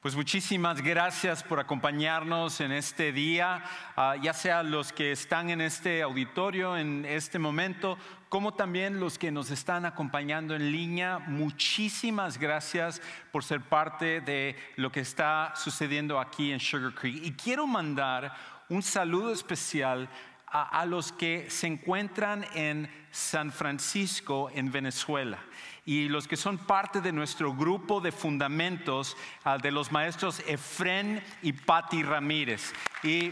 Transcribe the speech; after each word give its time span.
Pues 0.00 0.16
muchísimas 0.16 0.80
gracias 0.80 1.42
por 1.42 1.60
acompañarnos 1.60 2.62
en 2.62 2.72
este 2.72 3.12
día, 3.12 3.62
ah, 3.96 4.16
ya 4.16 4.32
sea 4.32 4.62
los 4.62 4.94
que 4.94 5.12
están 5.12 5.50
en 5.50 5.60
este 5.60 6.00
auditorio 6.00 6.78
en 6.78 7.04
este 7.04 7.38
momento, 7.38 7.98
como 8.30 8.54
también 8.54 8.98
los 8.98 9.18
que 9.18 9.30
nos 9.30 9.50
están 9.50 9.84
acompañando 9.84 10.56
en 10.56 10.72
línea. 10.72 11.18
Muchísimas 11.18 12.38
gracias 12.38 13.02
por 13.30 13.44
ser 13.44 13.60
parte 13.60 14.22
de 14.22 14.56
lo 14.76 14.90
que 14.90 15.00
está 15.00 15.52
sucediendo 15.54 16.18
aquí 16.18 16.50
en 16.50 16.60
Sugar 16.60 16.94
Creek. 16.94 17.22
Y 17.22 17.32
quiero 17.32 17.66
mandar 17.66 18.34
un 18.70 18.82
saludo 18.82 19.34
especial 19.34 20.08
a 20.52 20.84
los 20.86 21.12
que 21.12 21.48
se 21.48 21.66
encuentran 21.66 22.44
en 22.54 22.90
San 23.10 23.52
Francisco, 23.52 24.50
en 24.54 24.72
Venezuela 24.72 25.38
y 25.84 26.08
los 26.08 26.28
que 26.28 26.36
son 26.36 26.58
parte 26.58 27.00
de 27.00 27.12
nuestro 27.12 27.52
grupo 27.54 28.00
de 28.00 28.12
fundamentos 28.12 29.16
ah, 29.44 29.58
de 29.58 29.70
los 29.70 29.90
maestros 29.90 30.40
Efren 30.46 31.22
y 31.42 31.52
Patti 31.52 32.02
Ramírez. 32.02 32.72
Y 33.02 33.30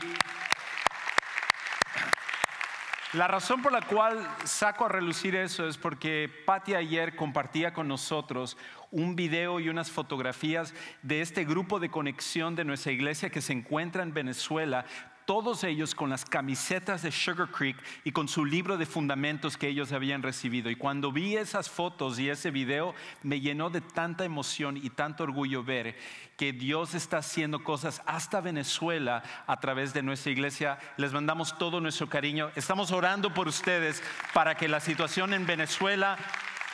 la 3.12 3.28
razón 3.28 3.62
por 3.62 3.72
la 3.72 3.82
cual 3.82 4.28
saco 4.44 4.86
a 4.86 4.88
relucir 4.88 5.36
eso 5.36 5.68
es 5.68 5.78
porque 5.78 6.30
Patti 6.46 6.74
ayer 6.74 7.16
compartía 7.16 7.72
con 7.72 7.86
nosotros 7.86 8.56
un 8.90 9.14
video 9.14 9.60
y 9.60 9.68
unas 9.68 9.90
fotografías 9.90 10.74
de 11.02 11.20
este 11.20 11.44
grupo 11.44 11.78
de 11.78 11.90
conexión 11.90 12.56
de 12.56 12.64
nuestra 12.64 12.92
iglesia 12.92 13.30
que 13.30 13.40
se 13.40 13.52
encuentra 13.52 14.02
en 14.02 14.14
Venezuela, 14.14 14.84
todos 15.28 15.62
ellos 15.62 15.94
con 15.94 16.08
las 16.08 16.24
camisetas 16.24 17.02
de 17.02 17.12
Sugar 17.12 17.50
Creek 17.50 17.76
y 18.02 18.12
con 18.12 18.28
su 18.28 18.46
libro 18.46 18.78
de 18.78 18.86
fundamentos 18.86 19.58
que 19.58 19.68
ellos 19.68 19.92
habían 19.92 20.22
recibido. 20.22 20.70
Y 20.70 20.74
cuando 20.74 21.12
vi 21.12 21.36
esas 21.36 21.68
fotos 21.68 22.18
y 22.18 22.30
ese 22.30 22.50
video, 22.50 22.94
me 23.22 23.38
llenó 23.38 23.68
de 23.68 23.82
tanta 23.82 24.24
emoción 24.24 24.78
y 24.78 24.88
tanto 24.88 25.24
orgullo 25.24 25.62
ver 25.62 25.98
que 26.38 26.54
Dios 26.54 26.94
está 26.94 27.18
haciendo 27.18 27.62
cosas 27.62 28.00
hasta 28.06 28.40
Venezuela 28.40 29.22
a 29.46 29.60
través 29.60 29.92
de 29.92 30.02
nuestra 30.02 30.32
iglesia. 30.32 30.78
Les 30.96 31.12
mandamos 31.12 31.58
todo 31.58 31.78
nuestro 31.78 32.08
cariño. 32.08 32.50
Estamos 32.56 32.90
orando 32.90 33.34
por 33.34 33.48
ustedes 33.48 34.02
para 34.32 34.54
que 34.54 34.66
la 34.66 34.80
situación 34.80 35.34
en 35.34 35.44
Venezuela 35.44 36.16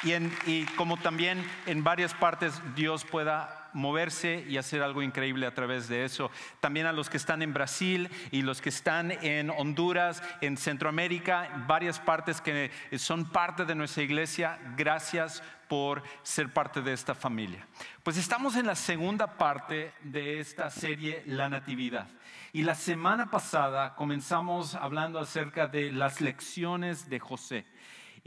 y, 0.04 0.12
y 0.48 0.64
como 0.76 0.96
también 0.96 1.44
en 1.66 1.82
varias 1.82 2.14
partes 2.14 2.62
Dios 2.76 3.04
pueda 3.04 3.63
moverse 3.74 4.44
y 4.48 4.56
hacer 4.56 4.82
algo 4.82 5.02
increíble 5.02 5.46
a 5.46 5.54
través 5.54 5.88
de 5.88 6.04
eso. 6.04 6.30
También 6.60 6.86
a 6.86 6.92
los 6.92 7.10
que 7.10 7.16
están 7.16 7.42
en 7.42 7.52
Brasil 7.52 8.08
y 8.30 8.42
los 8.42 8.62
que 8.62 8.70
están 8.70 9.10
en 9.10 9.50
Honduras, 9.50 10.22
en 10.40 10.56
Centroamérica, 10.56 11.64
varias 11.66 12.00
partes 12.00 12.40
que 12.40 12.70
son 12.96 13.26
parte 13.26 13.64
de 13.64 13.74
nuestra 13.74 14.02
iglesia, 14.02 14.58
gracias 14.76 15.42
por 15.68 16.02
ser 16.22 16.52
parte 16.52 16.82
de 16.82 16.92
esta 16.92 17.14
familia. 17.14 17.66
Pues 18.02 18.16
estamos 18.16 18.56
en 18.56 18.66
la 18.66 18.74
segunda 18.74 19.36
parte 19.36 19.92
de 20.02 20.40
esta 20.40 20.70
serie, 20.70 21.22
La 21.26 21.48
Natividad. 21.48 22.08
Y 22.52 22.62
la 22.62 22.74
semana 22.74 23.30
pasada 23.30 23.96
comenzamos 23.96 24.76
hablando 24.76 25.18
acerca 25.18 25.66
de 25.66 25.90
las 25.90 26.20
lecciones 26.20 27.08
de 27.10 27.18
José. 27.18 27.66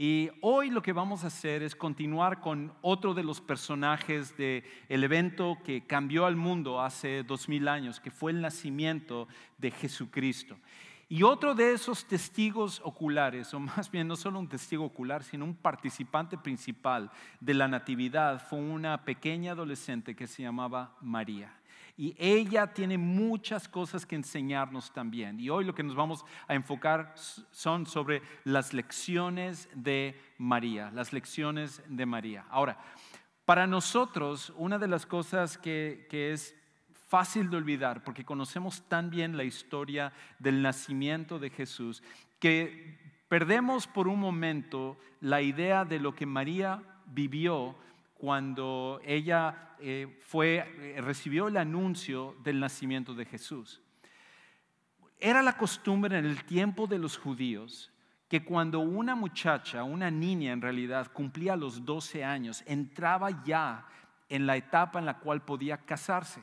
Y 0.00 0.30
hoy 0.42 0.70
lo 0.70 0.80
que 0.80 0.92
vamos 0.92 1.24
a 1.24 1.26
hacer 1.26 1.64
es 1.64 1.74
continuar 1.74 2.40
con 2.40 2.72
otro 2.82 3.14
de 3.14 3.24
los 3.24 3.40
personajes 3.40 4.36
del 4.36 4.62
evento 4.88 5.58
que 5.64 5.84
cambió 5.88 6.24
al 6.24 6.36
mundo 6.36 6.80
hace 6.80 7.24
dos 7.24 7.48
mil 7.48 7.66
años, 7.66 7.98
que 7.98 8.12
fue 8.12 8.30
el 8.30 8.40
nacimiento 8.40 9.26
de 9.58 9.72
Jesucristo. 9.72 10.56
Y 11.08 11.24
otro 11.24 11.52
de 11.52 11.72
esos 11.72 12.04
testigos 12.04 12.80
oculares, 12.84 13.52
o 13.54 13.58
más 13.58 13.90
bien 13.90 14.06
no 14.06 14.14
solo 14.14 14.38
un 14.38 14.48
testigo 14.48 14.84
ocular, 14.84 15.24
sino 15.24 15.44
un 15.44 15.56
participante 15.56 16.38
principal 16.38 17.10
de 17.40 17.54
la 17.54 17.66
natividad, 17.66 18.46
fue 18.46 18.60
una 18.60 19.04
pequeña 19.04 19.50
adolescente 19.50 20.14
que 20.14 20.28
se 20.28 20.42
llamaba 20.42 20.96
María. 21.00 21.57
Y 21.98 22.14
ella 22.16 22.72
tiene 22.72 22.96
muchas 22.96 23.68
cosas 23.68 24.06
que 24.06 24.14
enseñarnos 24.14 24.92
también. 24.92 25.40
Y 25.40 25.50
hoy 25.50 25.64
lo 25.64 25.74
que 25.74 25.82
nos 25.82 25.96
vamos 25.96 26.24
a 26.46 26.54
enfocar 26.54 27.12
son 27.50 27.86
sobre 27.86 28.22
las 28.44 28.72
lecciones 28.72 29.68
de 29.74 30.16
María, 30.38 30.92
las 30.92 31.12
lecciones 31.12 31.82
de 31.88 32.06
María. 32.06 32.46
Ahora, 32.50 32.78
para 33.44 33.66
nosotros, 33.66 34.52
una 34.56 34.78
de 34.78 34.86
las 34.86 35.06
cosas 35.06 35.58
que, 35.58 36.06
es 36.12 36.54
fácil 37.08 37.50
de 37.50 37.56
olvidar, 37.56 38.04
porque 38.04 38.24
conocemos 38.24 38.82
tan 38.82 39.10
bien 39.10 39.36
la 39.36 39.42
historia 39.42 40.12
del 40.38 40.62
nacimiento 40.62 41.40
de 41.40 41.50
Jesús, 41.50 42.04
que 42.38 42.96
perdemos 43.28 43.88
por 43.88 44.06
un 44.06 44.20
momento 44.20 45.00
la 45.20 45.42
idea 45.42 45.84
de 45.84 45.98
lo 45.98 46.14
que 46.14 46.26
María 46.26 46.80
vivió 47.06 47.74
cuando 48.18 49.00
ella 49.04 49.74
eh, 49.78 50.18
fue, 50.22 50.56
eh, 50.56 51.00
recibió 51.00 51.48
el 51.48 51.56
anuncio 51.56 52.36
del 52.42 52.60
nacimiento 52.60 53.14
de 53.14 53.24
Jesús. 53.24 53.80
Era 55.20 55.40
la 55.40 55.56
costumbre 55.56 56.18
en 56.18 56.26
el 56.26 56.44
tiempo 56.44 56.86
de 56.86 56.98
los 56.98 57.16
judíos 57.16 57.92
que 58.28 58.44
cuando 58.44 58.80
una 58.80 59.14
muchacha, 59.14 59.84
una 59.84 60.10
niña 60.10 60.52
en 60.52 60.60
realidad, 60.60 61.10
cumplía 61.12 61.56
los 61.56 61.84
12 61.84 62.24
años, 62.24 62.62
entraba 62.66 63.42
ya 63.42 63.86
en 64.28 64.46
la 64.46 64.56
etapa 64.56 64.98
en 64.98 65.06
la 65.06 65.18
cual 65.18 65.44
podía 65.44 65.78
casarse. 65.78 66.42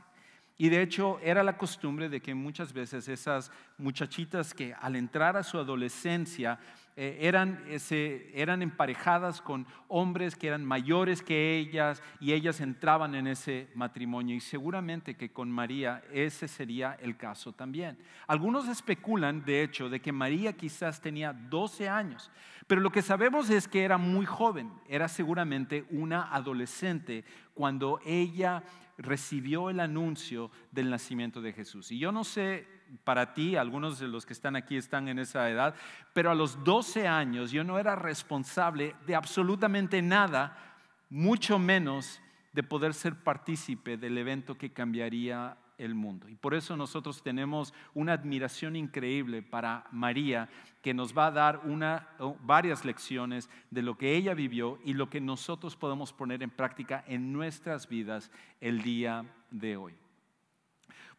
Y 0.57 0.69
de 0.69 0.81
hecho 0.81 1.19
era 1.21 1.43
la 1.43 1.57
costumbre 1.57 2.09
de 2.09 2.21
que 2.21 2.33
muchas 2.33 2.71
veces 2.73 3.07
esas 3.07 3.51
muchachitas 3.77 4.53
que 4.53 4.73
al 4.73 4.95
entrar 4.95 5.35
a 5.35 5.43
su 5.43 5.59
adolescencia 5.59 6.57
eh, 6.97 7.17
eran, 7.21 7.61
eh, 7.67 8.31
eran 8.33 8.61
emparejadas 8.61 9.41
con 9.41 9.67
hombres 9.89 10.37
que 10.37 10.47
eran 10.47 10.63
mayores 10.63 11.21
que 11.21 11.57
ellas 11.57 12.01
y 12.21 12.31
ellas 12.31 12.61
entraban 12.61 13.15
en 13.15 13.27
ese 13.27 13.67
matrimonio. 13.75 14.33
Y 14.33 14.39
seguramente 14.39 15.15
que 15.15 15.33
con 15.33 15.51
María 15.51 16.01
ese 16.13 16.47
sería 16.47 16.97
el 17.01 17.17
caso 17.17 17.51
también. 17.51 17.97
Algunos 18.27 18.69
especulan, 18.69 19.43
de 19.43 19.63
hecho, 19.63 19.89
de 19.89 19.99
que 19.99 20.13
María 20.13 20.53
quizás 20.53 21.01
tenía 21.01 21.33
12 21.33 21.89
años, 21.89 22.31
pero 22.65 22.79
lo 22.79 22.91
que 22.91 23.01
sabemos 23.01 23.49
es 23.49 23.67
que 23.67 23.83
era 23.83 23.97
muy 23.97 24.25
joven, 24.25 24.71
era 24.87 25.09
seguramente 25.09 25.85
una 25.89 26.33
adolescente 26.33 27.25
cuando 27.53 27.99
ella 28.05 28.63
recibió 28.97 29.69
el 29.69 29.81
anuncio 29.81 30.49
del 30.71 30.89
nacimiento 30.89 31.41
de 31.41 31.51
Jesús. 31.51 31.91
Y 31.91 31.99
yo 31.99 32.13
no 32.13 32.23
sé 32.23 32.74
para 33.03 33.33
ti, 33.33 33.55
algunos 33.55 33.99
de 33.99 34.07
los 34.07 34.25
que 34.25 34.33
están 34.33 34.55
aquí 34.55 34.77
están 34.77 35.07
en 35.07 35.19
esa 35.19 35.49
edad, 35.49 35.75
pero 36.13 36.31
a 36.31 36.35
los 36.35 36.63
12 36.63 37.07
años 37.07 37.51
yo 37.51 37.63
no 37.63 37.79
era 37.79 37.95
responsable 37.95 38.95
de 39.05 39.15
absolutamente 39.15 40.01
nada, 40.01 40.57
mucho 41.09 41.59
menos 41.59 42.21
de 42.53 42.63
poder 42.63 42.93
ser 42.93 43.15
partícipe 43.15 43.97
del 43.97 44.17
evento 44.17 44.57
que 44.57 44.71
cambiaría 44.71 45.57
el 45.77 45.93
mundo. 45.93 46.29
Y 46.29 46.35
por 46.35 46.53
eso 46.53 46.77
nosotros 46.77 47.21
tenemos 47.21 47.73
una 47.93 48.13
admiración 48.13 48.75
increíble 48.75 49.41
para 49.41 49.85
María, 49.91 50.47
que 50.81 50.93
nos 50.93 51.17
va 51.17 51.27
a 51.27 51.31
dar 51.31 51.61
varias 52.41 52.85
lecciones 52.85 53.49
de 53.71 53.81
lo 53.81 53.97
que 53.97 54.15
ella 54.15 54.33
vivió 54.33 54.79
y 54.85 54.93
lo 54.93 55.09
que 55.09 55.19
nosotros 55.19 55.75
podemos 55.75 56.13
poner 56.13 56.43
en 56.43 56.49
práctica 56.49 57.03
en 57.07 57.33
nuestras 57.33 57.89
vidas 57.89 58.31
el 58.61 58.81
día 58.83 59.25
de 59.51 59.75
hoy. 59.75 59.93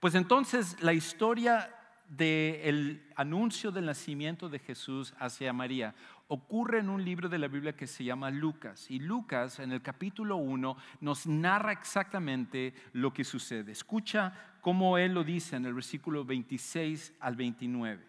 Pues 0.01 0.15
entonces 0.15 0.77
la 0.83 0.93
historia 0.93 1.73
del 2.09 3.03
anuncio 3.17 3.73
del 3.73 3.87
nacimiento 3.87 4.49
de 4.49 4.59
Jesús 4.59 5.15
hacia 5.19 5.53
María 5.53 5.95
ocurre 6.29 6.81
en 6.81 6.89
un 6.89 7.05
libro 7.05 7.29
de 7.29 7.39
la 7.39 7.49
Biblia 7.49 7.75
que 7.75 7.87
se 7.87 8.05
llama 8.05 8.31
Lucas. 8.31 8.91
Y 8.91 8.99
Lucas 8.99 9.59
en 9.59 9.73
el 9.73 9.83
capítulo 9.83 10.37
1 10.37 10.77
nos 11.01 11.27
narra 11.27 11.73
exactamente 11.73 12.75
lo 12.93 13.13
que 13.13 13.25
sucede. 13.25 13.73
Escucha 13.73 14.33
cómo 14.61 14.99
él 14.99 15.15
lo 15.15 15.25
dice 15.25 15.57
en 15.57 15.67
el 15.67 15.75
versículo 15.75 16.25
26 16.25 17.15
al 17.21 17.37
29. 17.37 18.05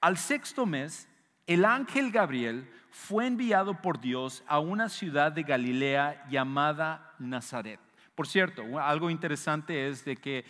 Al 0.00 0.16
sexto 0.16 0.64
mes, 0.64 1.08
el 1.46 1.64
ángel 1.64 2.10
Gabriel 2.10 2.70
fue 2.90 3.26
enviado 3.26 3.80
por 3.82 4.00
Dios 4.00 4.42
a 4.46 4.58
una 4.58 4.88
ciudad 4.88 5.32
de 5.32 5.42
Galilea 5.42 6.26
llamada 6.30 7.14
Nazaret. 7.18 7.80
Por 8.14 8.26
cierto, 8.26 8.78
algo 8.78 9.10
interesante 9.10 9.88
es 9.88 10.04
de 10.04 10.16
que 10.16 10.44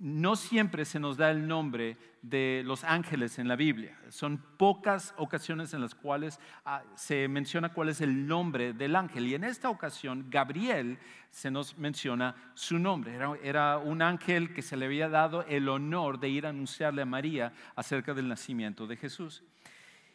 no 0.00 0.36
siempre 0.36 0.84
se 0.84 1.00
nos 1.00 1.16
da 1.16 1.30
el 1.30 1.46
nombre 1.46 1.96
de 2.22 2.62
los 2.64 2.84
ángeles 2.84 3.38
en 3.38 3.48
la 3.48 3.56
Biblia. 3.56 3.96
Son 4.08 4.38
pocas 4.56 5.14
ocasiones 5.16 5.72
en 5.74 5.80
las 5.80 5.94
cuales 5.94 6.40
ah, 6.64 6.82
se 6.94 7.28
menciona 7.28 7.72
cuál 7.72 7.88
es 7.88 8.00
el 8.00 8.26
nombre 8.26 8.72
del 8.72 8.96
ángel. 8.96 9.26
Y 9.26 9.34
en 9.34 9.44
esta 9.44 9.70
ocasión, 9.70 10.26
Gabriel 10.28 10.98
se 11.30 11.50
nos 11.50 11.78
menciona 11.78 12.34
su 12.54 12.78
nombre. 12.78 13.14
Era, 13.14 13.32
era, 13.42 13.78
un 13.78 14.02
ángel 14.02 14.52
que 14.52 14.62
se 14.62 14.76
le 14.76 14.86
había 14.86 15.08
dado 15.08 15.44
el 15.44 15.68
honor 15.68 16.18
de 16.18 16.28
ir 16.28 16.46
a 16.46 16.50
anunciarle 16.50 17.02
a 17.02 17.06
María 17.06 17.52
acerca 17.74 18.12
del 18.14 18.28
nacimiento 18.28 18.86
de 18.86 18.96
Jesús. 18.96 19.42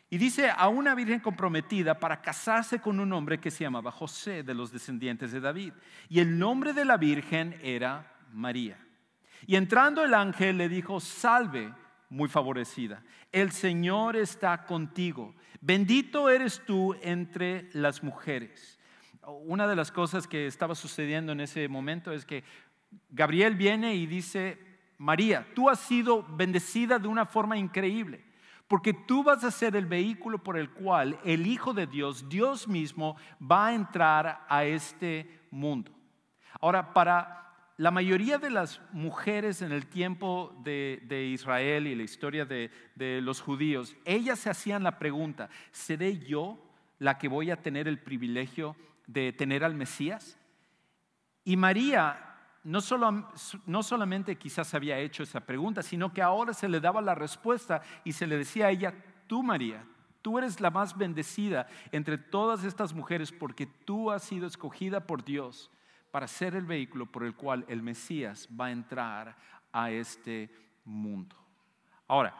Y 0.10 0.18
dice 0.18 0.50
a 0.50 0.68
una 0.68 0.94
virgen 0.94 1.22
comprometida 1.22 1.98
para 1.98 2.22
casarse 2.22 2.80
con 2.80 3.00
un 3.00 3.14
hombre 3.14 3.40
que 3.40 3.50
se 3.50 3.64
llamaba 3.64 3.92
José, 3.92 4.44
de 4.44 4.54
los 4.54 4.70
descendientes 4.70 5.32
de 5.32 5.40
David. 5.40 5.72
Y 6.10 6.20
el 6.20 6.38
nombre 6.38 6.74
de 6.74 6.84
la 6.84 6.98
virgen 6.98 7.58
era 7.64 8.14
María. 8.34 8.78
Y 9.46 9.56
entrando 9.56 10.04
el 10.04 10.14
ángel 10.14 10.58
le 10.58 10.70
dijo, 10.70 11.00
salve, 11.00 11.74
muy 12.10 12.28
favorecida, 12.28 13.04
el 13.32 13.52
Señor 13.52 14.16
está 14.16 14.66
contigo, 14.66 15.34
bendito 15.62 16.30
eres 16.30 16.62
tú 16.66 16.96
entre 17.02 17.70
las 17.74 18.04
mujeres. 18.04 18.80
Una 19.46 19.68
de 19.68 19.76
las 19.76 19.92
cosas 19.92 20.28
que 20.28 20.48
estaba 20.48 20.76
sucediendo 20.76 21.32
en 21.32 21.42
ese 21.42 21.68
momento 21.68 22.12
es 22.12 22.26
que 22.26 22.44
Gabriel 23.10 23.56
viene 23.56 23.96
y 23.96 24.06
dice, 24.06 24.60
María, 24.98 25.48
tú 25.56 25.70
has 25.70 25.80
sido 25.80 26.24
bendecida 26.24 27.00
de 27.00 27.08
una 27.08 27.26
forma 27.26 27.58
increíble, 27.58 28.24
porque 28.68 28.94
tú 28.94 29.24
vas 29.24 29.44
a 29.44 29.52
ser 29.52 29.76
el 29.76 29.86
vehículo 29.86 30.44
por 30.44 30.58
el 30.58 30.70
cual 30.70 31.20
el 31.24 31.48
Hijo 31.48 31.74
de 31.74 31.88
Dios, 31.88 32.28
Dios 32.30 32.68
mismo, 32.68 33.16
va 33.42 33.68
a 33.68 33.74
entrar 33.74 34.46
a 34.50 34.66
este 34.66 35.40
mundo. 35.50 35.92
Ahora, 36.60 36.94
para 36.94 37.51
la 37.82 37.90
mayoría 37.90 38.38
de 38.38 38.52
las 38.52 38.80
mujeres 38.92 39.64
en 39.64 39.72
el 39.72 39.88
tiempo 39.88 40.56
de, 40.64 41.32
Israel 41.34 41.88
y 41.88 41.96
la 41.96 42.04
historia 42.04 42.46
de, 42.46 42.70
los 43.24 43.42
judíos, 43.42 43.96
ellas 44.06 44.38
se 44.38 44.52
hacían 44.52 44.84
la 44.84 45.00
pregunta, 45.00 45.50
¿seré 45.72 46.20
yo 46.20 46.64
la 47.00 47.18
que 47.18 47.28
voy 47.28 47.50
a 47.50 47.60
tener 47.60 47.88
el 47.88 47.98
privilegio 47.98 48.76
de 49.08 49.34
tener 49.34 49.64
al 49.64 49.74
Mesías? 49.74 50.38
Y 51.44 51.58
María 51.58 52.38
no, 52.64 52.82
no, 53.66 53.82
solamente 53.82 54.36
quizás 54.36 54.76
había 54.76 55.00
hecho 55.00 55.24
esa 55.24 55.40
pregunta, 55.40 55.82
sino 55.82 56.14
que 56.14 56.22
ahora 56.22 56.54
se 56.54 56.70
le 56.70 56.80
daba 56.82 57.02
la 57.02 57.16
respuesta 57.16 57.82
y 58.04 58.12
se 58.12 58.28
le 58.28 58.38
decía 58.38 58.68
a 58.68 58.70
ella, 58.70 58.94
tú 59.26 59.42
María, 59.42 59.84
tú 60.22 60.38
eres 60.38 60.62
la 60.62 60.70
más 60.70 60.96
bendecida 60.96 61.66
entre 61.92 62.20
todas 62.20 62.64
estas 62.64 62.94
mujeres 62.94 63.32
porque 63.32 63.66
tú 63.66 64.12
has 64.12 64.22
sido 64.22 64.46
escogida 64.46 65.08
por 65.08 65.26
Dios 65.26 65.72
para 66.12 66.28
ser 66.28 66.56
el 66.56 66.66
vehículo 66.66 67.06
por 67.06 67.24
el 67.24 67.36
cual 67.36 67.66
el 67.68 67.82
Mesías 67.82 68.48
va 68.60 68.68
a 68.68 68.72
entrar 68.72 69.36
a 69.72 69.90
este 69.92 70.50
mundo. 70.84 71.36
Ahora, 72.08 72.36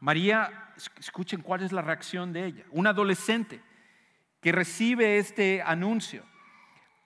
María, 0.00 0.72
escuchen 0.98 1.40
cuál 1.40 1.62
es 1.62 1.72
la 1.72 1.80
reacción 1.80 2.32
de 2.32 2.44
ella. 2.44 2.64
Un 2.70 2.86
adolescente 2.86 3.62
que 4.40 4.52
recibe 4.52 5.16
este 5.16 5.62
anuncio. 5.62 6.22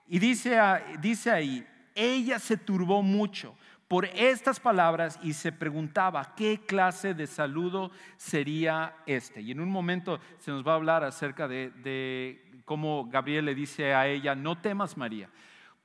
Y 0.08 0.18
dice, 0.18 0.58
dice 1.00 1.30
ahí, 1.30 1.64
ella 1.94 2.40
se 2.40 2.56
turbó 2.56 3.02
mucho 3.02 3.56
por 3.86 4.04
estas 4.06 4.58
palabras 4.58 5.18
y 5.22 5.32
se 5.32 5.52
preguntaba 5.52 6.34
qué 6.34 6.60
clase 6.66 7.14
de 7.14 7.28
saludo 7.28 7.92
sería 8.16 8.96
este. 9.06 9.40
Y 9.40 9.52
en 9.52 9.60
un 9.60 9.70
momento 9.70 10.18
se 10.38 10.50
nos 10.50 10.66
va 10.66 10.72
a 10.72 10.76
hablar 10.76 11.04
acerca 11.04 11.46
de, 11.46 11.70
de 11.70 12.62
cómo 12.64 13.06
Gabriel 13.08 13.44
le 13.44 13.54
dice 13.54 13.94
a 13.94 14.08
ella, 14.08 14.34
no 14.34 14.58
temas 14.58 14.96
María, 14.96 15.30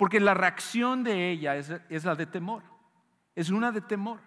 porque 0.04 0.20
la 0.20 0.34
reacción 0.34 1.02
de 1.06 1.32
ella 1.32 1.56
es, 1.56 2.04
la 2.04 2.14
de 2.14 2.26
temor, 2.26 2.62
es 3.36 3.50
una 3.52 3.72
de 3.72 3.80
temor. 3.80 4.20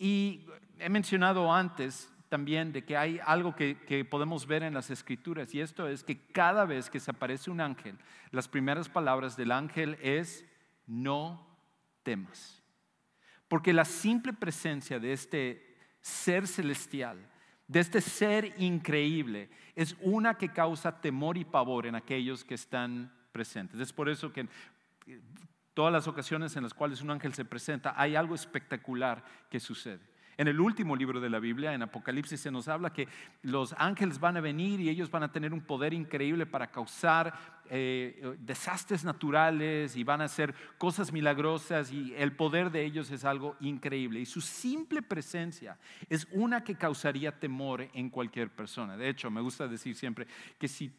Y 0.00 0.48
he 0.80 0.88
mencionado 0.88 1.54
antes 1.54 2.12
también 2.28 2.72
de 2.72 2.84
que 2.84 2.96
hay 2.96 3.20
algo 3.24 3.54
que, 3.54 3.78
que, 3.82 4.04
podemos 4.04 4.48
ver 4.48 4.64
en 4.64 4.74
las 4.74 4.90
escrituras 4.90 5.54
y 5.54 5.60
esto 5.60 5.86
es 5.86 6.02
que 6.02 6.26
cada 6.32 6.64
vez 6.64 6.90
que 6.90 6.98
se 6.98 7.12
aparece 7.12 7.52
un 7.52 7.60
ángel, 7.60 7.96
las 8.32 8.48
primeras 8.48 8.88
palabras 8.88 9.36
del 9.36 9.52
ángel 9.52 9.96
es 10.02 10.44
no 10.88 11.56
temas. 12.02 12.60
Porque 13.46 13.72
la 13.72 13.84
simple 13.84 14.32
presencia 14.32 14.98
de 14.98 15.12
este 15.12 15.76
ser 16.00 16.48
celestial, 16.48 17.16
de 17.68 17.78
este 17.78 18.00
ser 18.00 18.60
increíble, 18.60 19.50
es 19.76 19.94
una 20.00 20.34
que 20.34 20.48
causa 20.48 21.00
temor 21.00 21.38
y 21.38 21.44
pavor 21.44 21.86
en 21.86 21.94
aquellos 21.94 22.42
que 22.42 22.54
están 22.54 23.12
presentes. 23.30 23.78
Es 23.78 23.92
por 23.92 24.08
eso 24.08 24.32
que 24.32 24.48
todas 25.74 25.92
las 25.92 26.08
ocasiones 26.08 26.56
en 26.56 26.62
las 26.62 26.74
cuales 26.74 27.00
un 27.00 27.10
ángel 27.10 27.32
se 27.34 27.44
presenta, 27.44 27.94
hay 27.96 28.16
algo 28.16 28.34
espectacular 28.34 29.24
que 29.48 29.60
sucede. 29.60 30.10
En 30.36 30.48
el 30.48 30.58
último 30.58 30.96
libro 30.96 31.20
de 31.20 31.28
la 31.28 31.38
Biblia, 31.38 31.74
en 31.74 31.82
Apocalipsis, 31.82 32.40
se 32.40 32.50
nos 32.50 32.66
habla 32.66 32.94
que 32.94 33.08
los 33.42 33.74
ángeles 33.76 34.18
van 34.18 34.38
a 34.38 34.40
venir 34.40 34.80
y 34.80 34.88
ellos 34.88 35.10
van 35.10 35.22
a 35.22 35.32
tener 35.32 35.52
un 35.52 35.60
poder 35.60 35.92
increíble 35.92 36.46
para 36.46 36.70
causar 36.70 37.59
eh, 37.72 38.36
desastres 38.40 39.04
naturales 39.04 39.94
y 39.96 40.02
van 40.02 40.20
a 40.20 40.24
hacer 40.24 40.54
cosas 40.76 41.12
milagrosas 41.12 41.92
y 41.92 42.12
el 42.16 42.32
poder 42.32 42.72
de 42.72 42.84
ellos 42.84 43.10
es 43.10 43.24
algo 43.24 43.56
increíble. 43.60 44.20
Y 44.20 44.26
su 44.26 44.40
simple 44.40 45.02
presencia 45.02 45.78
es 46.08 46.26
una 46.32 46.64
que 46.64 46.74
causaría 46.74 47.38
temor 47.38 47.88
en 47.94 48.10
cualquier 48.10 48.50
persona. 48.50 48.96
De 48.96 49.08
hecho, 49.08 49.30
me 49.30 49.40
gusta 49.40 49.68
decir 49.68 49.94
siempre 49.94 50.26
que 50.58 50.66
si 50.66 50.92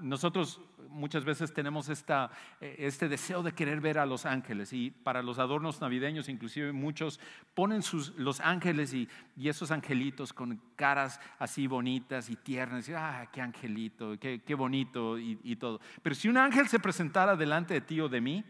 nosotros 0.00 0.60
muchas 0.90 1.24
veces 1.24 1.52
tenemos 1.52 1.88
esta, 1.88 2.30
eh, 2.60 2.76
este 2.78 3.08
deseo 3.08 3.42
de 3.42 3.52
querer 3.52 3.80
ver 3.80 3.98
a 3.98 4.06
los 4.06 4.26
ángeles 4.26 4.72
y 4.72 4.90
para 4.90 5.22
los 5.22 5.38
adornos 5.38 5.80
navideños 5.80 6.28
inclusive 6.28 6.72
muchos 6.72 7.20
ponen 7.54 7.82
sus, 7.82 8.14
los 8.16 8.40
ángeles 8.40 8.92
y, 8.94 9.08
y 9.36 9.48
esos 9.48 9.70
angelitos 9.70 10.32
con 10.32 10.60
caras 10.80 11.20
así 11.38 11.66
bonitas 11.66 12.30
y 12.30 12.36
tiernas. 12.36 12.88
Y, 12.88 12.94
ah, 12.94 13.28
qué 13.30 13.42
angelito, 13.42 14.18
qué, 14.18 14.40
qué 14.42 14.54
bonito 14.54 15.18
y, 15.18 15.38
y 15.42 15.56
todo. 15.56 15.78
Pero 16.02 16.14
si 16.14 16.26
un 16.26 16.38
ángel 16.38 16.68
se 16.68 16.78
presentara 16.78 17.36
delante 17.36 17.74
de 17.74 17.82
ti 17.82 18.00
o 18.00 18.08
de 18.08 18.22
mí, 18.22 18.42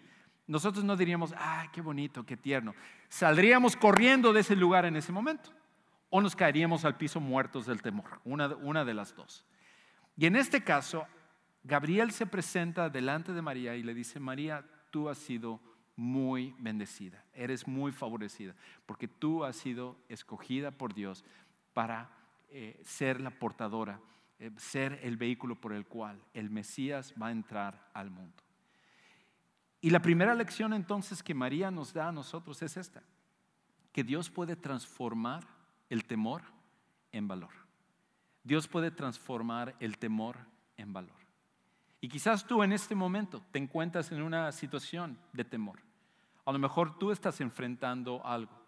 nosotros 0.46 0.84
no 0.84 0.96
diríamos, 0.96 1.34
ah, 1.36 1.68
qué 1.72 1.80
bonito, 1.80 2.24
qué 2.24 2.36
tierno. 2.36 2.72
Saldríamos 3.08 3.74
corriendo 3.74 4.32
de 4.32 4.40
ese 4.40 4.54
lugar 4.54 4.84
en 4.84 4.94
ese 4.94 5.10
momento. 5.10 5.50
O 6.08 6.20
nos 6.20 6.36
caeríamos 6.36 6.84
al 6.84 6.96
piso 6.96 7.18
muertos 7.18 7.66
del 7.66 7.82
temor. 7.82 8.20
Una, 8.24 8.46
una 8.56 8.84
de 8.84 8.94
las 8.94 9.12
dos. 9.16 9.44
Y 10.16 10.26
en 10.26 10.36
este 10.36 10.62
caso, 10.62 11.04
Gabriel 11.64 12.12
se 12.12 12.26
presenta 12.26 12.88
delante 12.90 13.32
de 13.32 13.42
María 13.42 13.74
y 13.74 13.82
le 13.82 13.92
dice, 13.92 14.20
María, 14.20 14.64
tú 14.90 15.08
has 15.08 15.18
sido 15.18 15.60
muy 15.96 16.54
bendecida, 16.58 17.24
eres 17.34 17.68
muy 17.68 17.92
favorecida, 17.92 18.54
porque 18.86 19.06
tú 19.06 19.44
has 19.44 19.56
sido 19.56 19.98
escogida 20.08 20.70
por 20.70 20.94
Dios 20.94 21.24
para 21.74 22.10
eh, 22.50 22.80
ser 22.84 23.20
la 23.20 23.30
portadora 23.30 24.00
eh, 24.40 24.50
ser 24.56 24.98
el 25.02 25.18
vehículo 25.18 25.60
por 25.60 25.74
el 25.74 25.86
cual 25.86 26.18
el 26.32 26.48
Mesías 26.48 27.12
va 27.20 27.26
a 27.26 27.30
entrar 27.30 27.90
al 27.92 28.10
mundo. 28.10 28.42
Y 29.82 29.90
la 29.90 30.00
primera 30.00 30.34
lección 30.34 30.72
entonces 30.72 31.22
que 31.22 31.34
María 31.34 31.70
nos 31.70 31.92
da 31.92 32.08
a 32.08 32.12
nosotros 32.12 32.62
es 32.62 32.78
esta, 32.78 33.02
que 33.92 34.02
Dios 34.02 34.30
puede 34.30 34.56
transformar 34.56 35.46
el 35.90 36.06
temor 36.06 36.42
en 37.12 37.28
valor. 37.28 37.52
Dios 38.42 38.66
puede 38.66 38.90
transformar 38.90 39.76
el 39.78 39.98
temor 39.98 40.38
en 40.78 40.94
valor. 40.94 41.20
Y 42.00 42.08
quizás 42.08 42.46
tú 42.46 42.62
en 42.62 42.72
este 42.72 42.94
momento 42.94 43.42
te 43.52 43.58
encuentras 43.58 44.10
en 44.10 44.22
una 44.22 44.50
situación 44.52 45.18
de 45.34 45.44
temor. 45.44 45.80
A 46.46 46.52
lo 46.52 46.58
mejor 46.58 46.98
tú 46.98 47.10
estás 47.10 47.42
enfrentando 47.42 48.24
algo, 48.24 48.59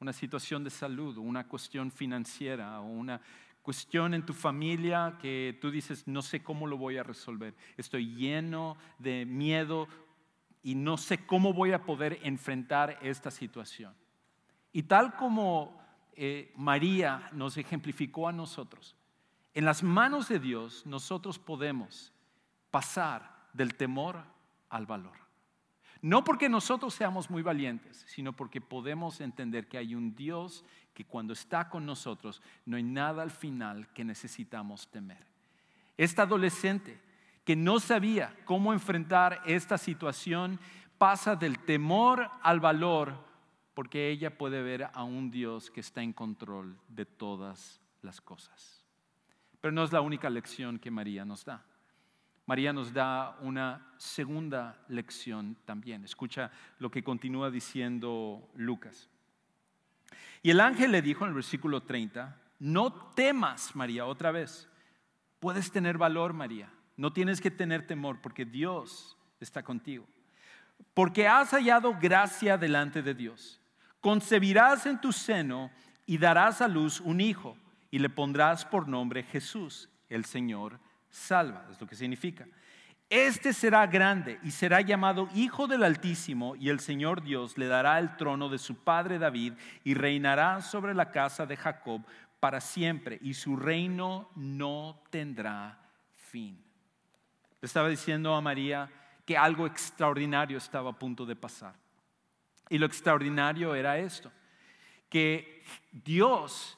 una 0.00 0.12
situación 0.12 0.64
de 0.64 0.70
salud, 0.70 1.16
una 1.18 1.46
cuestión 1.48 1.90
financiera 1.90 2.80
o 2.80 2.86
una 2.86 3.20
cuestión 3.62 4.14
en 4.14 4.24
tu 4.24 4.32
familia 4.32 5.18
que 5.20 5.58
tú 5.60 5.70
dices, 5.70 6.06
no 6.06 6.22
sé 6.22 6.42
cómo 6.42 6.66
lo 6.66 6.78
voy 6.78 6.96
a 6.96 7.02
resolver. 7.02 7.54
Estoy 7.76 8.14
lleno 8.14 8.76
de 8.98 9.26
miedo 9.26 9.88
y 10.62 10.74
no 10.74 10.96
sé 10.96 11.26
cómo 11.26 11.52
voy 11.52 11.72
a 11.72 11.84
poder 11.84 12.18
enfrentar 12.22 12.98
esta 13.02 13.30
situación. 13.30 13.94
Y 14.72 14.84
tal 14.84 15.16
como 15.16 15.78
eh, 16.14 16.52
María 16.56 17.28
nos 17.32 17.56
ejemplificó 17.56 18.28
a 18.28 18.32
nosotros, 18.32 18.96
en 19.54 19.64
las 19.64 19.82
manos 19.82 20.28
de 20.28 20.38
Dios 20.38 20.86
nosotros 20.86 21.38
podemos 21.38 22.12
pasar 22.70 23.48
del 23.52 23.74
temor 23.74 24.24
al 24.68 24.86
valor. 24.86 25.27
No 26.00 26.22
porque 26.22 26.48
nosotros 26.48 26.94
seamos 26.94 27.28
muy 27.28 27.42
valientes, 27.42 28.04
sino 28.06 28.32
porque 28.32 28.60
podemos 28.60 29.20
entender 29.20 29.66
que 29.68 29.78
hay 29.78 29.94
un 29.94 30.14
Dios 30.14 30.64
que 30.94 31.04
cuando 31.04 31.32
está 31.32 31.68
con 31.68 31.86
nosotros 31.86 32.40
no 32.66 32.76
hay 32.76 32.82
nada 32.82 33.22
al 33.22 33.30
final 33.30 33.88
que 33.92 34.04
necesitamos 34.04 34.88
temer. 34.90 35.26
Esta 35.96 36.22
adolescente 36.22 37.00
que 37.44 37.56
no 37.56 37.80
sabía 37.80 38.36
cómo 38.44 38.72
enfrentar 38.72 39.40
esta 39.46 39.78
situación 39.78 40.60
pasa 40.98 41.34
del 41.34 41.58
temor 41.60 42.30
al 42.42 42.60
valor 42.60 43.26
porque 43.74 44.10
ella 44.10 44.36
puede 44.36 44.62
ver 44.62 44.90
a 44.92 45.04
un 45.04 45.30
Dios 45.30 45.70
que 45.70 45.80
está 45.80 46.02
en 46.02 46.12
control 46.12 46.76
de 46.88 47.06
todas 47.06 47.80
las 48.02 48.20
cosas. 48.20 48.84
Pero 49.60 49.72
no 49.72 49.84
es 49.84 49.92
la 49.92 50.00
única 50.00 50.28
lección 50.30 50.78
que 50.78 50.90
María 50.90 51.24
nos 51.24 51.44
da. 51.44 51.64
María 52.48 52.72
nos 52.72 52.94
da 52.94 53.36
una 53.42 53.92
segunda 53.98 54.82
lección 54.88 55.54
también. 55.66 56.02
Escucha 56.02 56.50
lo 56.78 56.90
que 56.90 57.04
continúa 57.04 57.50
diciendo 57.50 58.48
Lucas. 58.54 59.10
Y 60.42 60.48
el 60.48 60.60
ángel 60.60 60.92
le 60.92 61.02
dijo 61.02 61.24
en 61.24 61.28
el 61.28 61.34
versículo 61.34 61.82
30, 61.82 62.40
no 62.60 62.90
temas, 62.90 63.76
María, 63.76 64.06
otra 64.06 64.30
vez. 64.30 64.66
Puedes 65.40 65.70
tener 65.70 65.98
valor, 65.98 66.32
María. 66.32 66.72
No 66.96 67.12
tienes 67.12 67.42
que 67.42 67.50
tener 67.50 67.86
temor 67.86 68.18
porque 68.22 68.46
Dios 68.46 69.18
está 69.40 69.62
contigo. 69.62 70.06
Porque 70.94 71.28
has 71.28 71.50
hallado 71.50 71.98
gracia 72.00 72.56
delante 72.56 73.02
de 73.02 73.12
Dios. 73.12 73.60
Concebirás 74.00 74.86
en 74.86 74.98
tu 75.02 75.12
seno 75.12 75.70
y 76.06 76.16
darás 76.16 76.62
a 76.62 76.68
luz 76.68 76.98
un 77.02 77.20
hijo 77.20 77.58
y 77.90 77.98
le 77.98 78.08
pondrás 78.08 78.64
por 78.64 78.88
nombre 78.88 79.22
Jesús, 79.22 79.90
el 80.08 80.24
Señor 80.24 80.80
salva, 81.10 81.66
es 81.70 81.80
lo 81.80 81.86
que 81.86 81.94
significa. 81.94 82.46
Este 83.10 83.54
será 83.54 83.86
grande 83.86 84.38
y 84.42 84.50
será 84.50 84.82
llamado 84.82 85.30
Hijo 85.34 85.66
del 85.66 85.82
Altísimo 85.82 86.54
y 86.56 86.68
el 86.68 86.78
Señor 86.78 87.22
Dios 87.22 87.56
le 87.56 87.66
dará 87.66 87.98
el 87.98 88.16
trono 88.16 88.50
de 88.50 88.58
su 88.58 88.76
padre 88.76 89.18
David 89.18 89.54
y 89.82 89.94
reinará 89.94 90.60
sobre 90.60 90.94
la 90.94 91.10
casa 91.10 91.46
de 91.46 91.56
Jacob 91.56 92.02
para 92.38 92.60
siempre 92.60 93.18
y 93.22 93.34
su 93.34 93.56
reino 93.56 94.28
no 94.36 95.00
tendrá 95.10 95.78
fin. 96.14 96.62
Le 97.60 97.66
estaba 97.66 97.88
diciendo 97.88 98.34
a 98.34 98.42
María 98.42 98.90
que 99.24 99.36
algo 99.36 99.66
extraordinario 99.66 100.58
estaba 100.58 100.90
a 100.90 100.98
punto 100.98 101.26
de 101.26 101.34
pasar. 101.36 101.74
Y 102.68 102.78
lo 102.78 102.86
extraordinario 102.86 103.74
era 103.74 103.98
esto, 103.98 104.30
que 105.08 105.64
Dios 105.90 106.77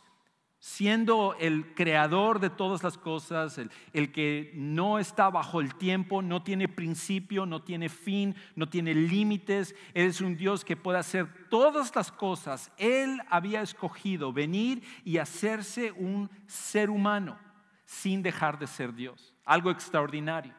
siendo 0.60 1.34
el 1.40 1.74
creador 1.74 2.38
de 2.38 2.50
todas 2.50 2.82
las 2.82 2.98
cosas, 2.98 3.58
el, 3.94 4.12
que 4.12 4.52
no 4.54 4.98
está 4.98 5.30
bajo 5.30 5.62
el 5.62 5.74
tiempo, 5.74 6.20
no 6.20 6.42
tiene 6.42 6.68
principio, 6.68 7.46
no 7.46 7.62
tiene 7.62 7.88
fin, 7.88 8.36
no 8.54 8.68
tiene 8.68 8.94
límites, 8.94 9.74
Él 9.94 10.08
es 10.08 10.20
un 10.20 10.36
Dios 10.36 10.62
que 10.62 10.76
puede 10.76 10.98
hacer 10.98 11.48
todas 11.48 11.96
las 11.96 12.12
cosas. 12.12 12.70
Él 12.76 13.22
había 13.30 13.62
escogido 13.62 14.34
venir 14.34 14.82
y 15.02 15.16
hacerse 15.16 15.92
un 15.92 16.30
ser 16.46 16.90
humano 16.90 17.38
sin 17.86 18.22
dejar 18.22 18.58
de 18.58 18.66
ser 18.66 18.94
Dios, 18.94 19.34
algo 19.46 19.70
extraordinario. 19.70 20.54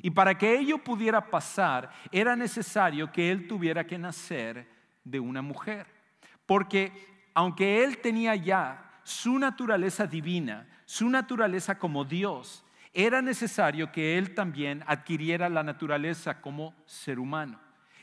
Y 0.00 0.10
para 0.10 0.36
que 0.36 0.58
ello 0.58 0.78
pudiera 0.78 1.30
pasar, 1.30 1.90
era 2.10 2.34
necesario 2.36 3.12
que 3.12 3.30
Él 3.30 3.46
tuviera 3.46 3.86
que 3.86 3.98
nacer 3.98 4.66
de 5.04 5.20
una 5.20 5.42
mujer, 5.42 5.86
porque 6.46 6.90
aunque 7.34 7.84
Él 7.84 7.98
tenía 7.98 8.34
ya 8.34 8.85
su 9.06 9.38
naturaleza 9.38 10.04
divina, 10.04 10.66
su 10.84 11.08
naturaleza 11.08 11.78
como 11.78 12.04
Dios, 12.04 12.64
era 12.92 13.22
necesario 13.22 13.92
que 13.92 14.18
Él 14.18 14.34
también 14.34 14.82
adquiriera 14.84 15.48
la 15.48 15.62
naturaleza 15.62 16.40
como 16.40 16.74
ser 16.86 17.20
humano, 17.20 17.60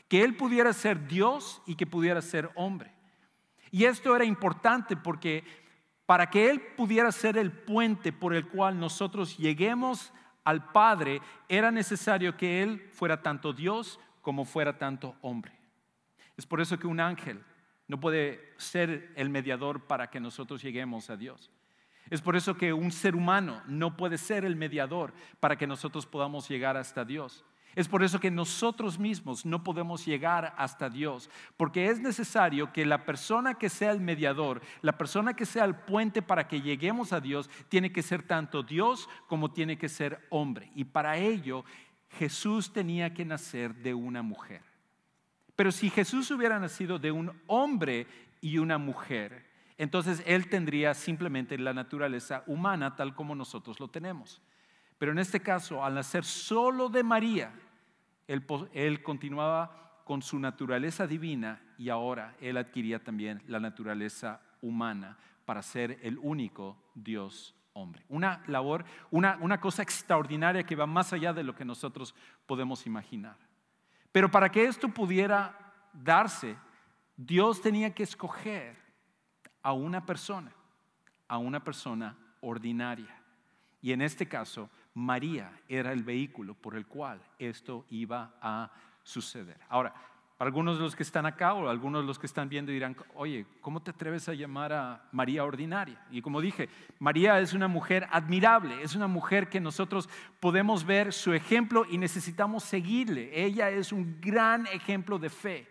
que 0.08 0.24
Él 0.24 0.34
pudiera 0.34 0.72
ser 0.72 1.06
Dios 1.06 1.60
y 1.66 1.74
que 1.74 1.86
pudiera 1.86 2.22
ser 2.22 2.50
hombre. 2.54 2.90
Y 3.70 3.84
esto 3.84 4.16
era 4.16 4.24
importante 4.24 4.96
porque 4.96 5.44
para 6.06 6.30
que 6.30 6.48
Él 6.48 6.62
pudiera 6.74 7.12
ser 7.12 7.36
el 7.36 7.52
puente 7.52 8.10
por 8.10 8.32
el 8.32 8.48
cual 8.48 8.80
nosotros 8.80 9.36
lleguemos 9.36 10.10
al 10.42 10.72
Padre, 10.72 11.20
era 11.50 11.70
necesario 11.70 12.34
que 12.38 12.62
Él 12.62 12.88
fuera 12.94 13.20
tanto 13.20 13.52
Dios 13.52 14.00
como 14.22 14.46
fuera 14.46 14.78
tanto 14.78 15.16
hombre. 15.20 15.52
Es 16.38 16.46
por 16.46 16.62
eso 16.62 16.78
que 16.78 16.86
un 16.86 17.00
ángel 17.00 17.44
no 17.88 18.00
puede 18.00 18.52
ser 18.56 19.12
el 19.16 19.28
mediador 19.30 19.86
para 19.86 20.10
que 20.10 20.20
nosotros 20.20 20.62
lleguemos 20.62 21.10
a 21.10 21.16
Dios. 21.16 21.50
Es 22.10 22.20
por 22.20 22.36
eso 22.36 22.56
que 22.56 22.72
un 22.72 22.92
ser 22.92 23.16
humano 23.16 23.62
no 23.66 23.96
puede 23.96 24.18
ser 24.18 24.44
el 24.44 24.56
mediador 24.56 25.14
para 25.40 25.56
que 25.56 25.66
nosotros 25.66 26.06
podamos 26.06 26.48
llegar 26.48 26.76
hasta 26.76 27.04
Dios. 27.04 27.44
Es 27.74 27.88
por 27.88 28.04
eso 28.04 28.20
que 28.20 28.30
nosotros 28.30 28.98
mismos 28.98 29.44
no 29.44 29.64
podemos 29.64 30.06
llegar 30.06 30.54
hasta 30.56 30.88
Dios, 30.88 31.28
porque 31.56 31.86
es 31.88 31.98
necesario 31.98 32.72
que 32.72 32.86
la 32.86 33.04
persona 33.04 33.54
que 33.54 33.68
sea 33.68 33.90
el 33.90 34.00
mediador, 34.00 34.60
la 34.80 34.96
persona 34.96 35.34
que 35.34 35.44
sea 35.44 35.64
el 35.64 35.74
puente 35.74 36.22
para 36.22 36.46
que 36.46 36.60
lleguemos 36.60 37.12
a 37.12 37.20
Dios, 37.20 37.50
tiene 37.68 37.90
que 37.90 38.02
ser 38.02 38.22
tanto 38.22 38.62
Dios 38.62 39.08
como 39.26 39.50
tiene 39.50 39.76
que 39.76 39.88
ser 39.88 40.24
hombre. 40.30 40.70
Y 40.76 40.84
para 40.84 41.16
ello 41.16 41.64
Jesús 42.10 42.72
tenía 42.72 43.12
que 43.12 43.24
nacer 43.24 43.74
de 43.74 43.92
una 43.92 44.22
mujer. 44.22 44.62
Pero 45.56 45.72
si 45.72 45.90
Jesús 45.90 46.30
hubiera 46.30 46.58
nacido 46.58 46.98
de 46.98 47.12
un 47.12 47.32
hombre 47.46 48.06
y 48.40 48.58
una 48.58 48.78
mujer, 48.78 49.46
entonces 49.78 50.22
Él 50.26 50.48
tendría 50.48 50.94
simplemente 50.94 51.58
la 51.58 51.72
naturaleza 51.72 52.42
humana 52.46 52.96
tal 52.96 53.14
como 53.14 53.34
nosotros 53.34 53.80
lo 53.80 53.88
tenemos. 53.88 54.42
Pero 54.98 55.12
en 55.12 55.18
este 55.18 55.40
caso, 55.40 55.84
al 55.84 55.94
nacer 55.94 56.24
solo 56.24 56.88
de 56.88 57.02
María, 57.02 57.52
él, 58.26 59.02
continuaba 59.02 60.00
con 60.04 60.22
su 60.22 60.38
naturaleza 60.38 61.06
divina 61.06 61.60
y 61.78 61.88
ahora 61.88 62.36
Él 62.40 62.56
adquiría 62.56 63.02
también 63.02 63.42
la 63.46 63.60
naturaleza 63.60 64.40
humana 64.62 65.18
para 65.44 65.62
ser 65.62 65.98
el 66.02 66.18
único 66.18 66.76
Dios 66.94 67.54
hombre. 67.74 68.04
Una 68.08 68.42
labor, 68.46 68.84
una 69.10 69.60
cosa 69.60 69.82
extraordinaria 69.82 70.64
que 70.64 70.76
va 70.76 70.86
más 70.86 71.12
allá 71.12 71.32
de 71.32 71.44
lo 71.44 71.54
que 71.54 71.64
nosotros 71.64 72.14
podemos 72.46 72.86
imaginar. 72.86 73.36
Pero 74.14 74.30
para 74.30 74.48
que 74.48 74.64
esto 74.64 74.88
pudiera 74.88 75.58
darse, 75.92 76.56
Dios 77.16 77.60
tenía 77.60 77.92
que 77.92 78.04
escoger 78.04 78.76
a 79.60 79.72
una 79.72 80.06
persona, 80.06 80.52
a 81.26 81.38
una 81.38 81.64
persona 81.64 82.16
ordinaria. 82.40 83.12
Y 83.82 83.90
en 83.90 84.02
este 84.02 84.28
caso, 84.28 84.70
María 84.94 85.50
era 85.68 85.90
el 85.90 86.04
vehículo 86.04 86.54
por 86.54 86.76
el 86.76 86.86
cual 86.86 87.20
esto 87.40 87.86
iba 87.90 88.36
a 88.40 88.70
suceder. 89.02 89.58
Ahora, 89.68 89.92
algunos 90.44 90.76
de 90.76 90.84
los 90.84 90.94
que 90.94 91.02
están 91.02 91.26
acá 91.26 91.54
o 91.54 91.68
algunos 91.68 92.02
de 92.02 92.06
los 92.06 92.18
que 92.18 92.26
están 92.26 92.48
viendo 92.48 92.70
dirán, 92.70 92.96
oye, 93.14 93.46
¿cómo 93.60 93.82
te 93.82 93.90
atreves 93.90 94.28
a 94.28 94.34
llamar 94.34 94.72
a 94.72 95.08
María 95.12 95.44
ordinaria? 95.44 96.00
Y 96.10 96.22
como 96.22 96.40
dije, 96.40 96.68
María 96.98 97.40
es 97.40 97.54
una 97.54 97.68
mujer 97.68 98.06
admirable, 98.10 98.82
es 98.82 98.94
una 98.94 99.06
mujer 99.06 99.48
que 99.48 99.60
nosotros 99.60 100.08
podemos 100.40 100.84
ver 100.84 101.12
su 101.12 101.32
ejemplo 101.32 101.84
y 101.90 101.98
necesitamos 101.98 102.64
seguirle. 102.64 103.30
Ella 103.32 103.70
es 103.70 103.92
un 103.92 104.20
gran 104.20 104.66
ejemplo 104.68 105.18
de 105.18 105.30
fe. 105.30 105.68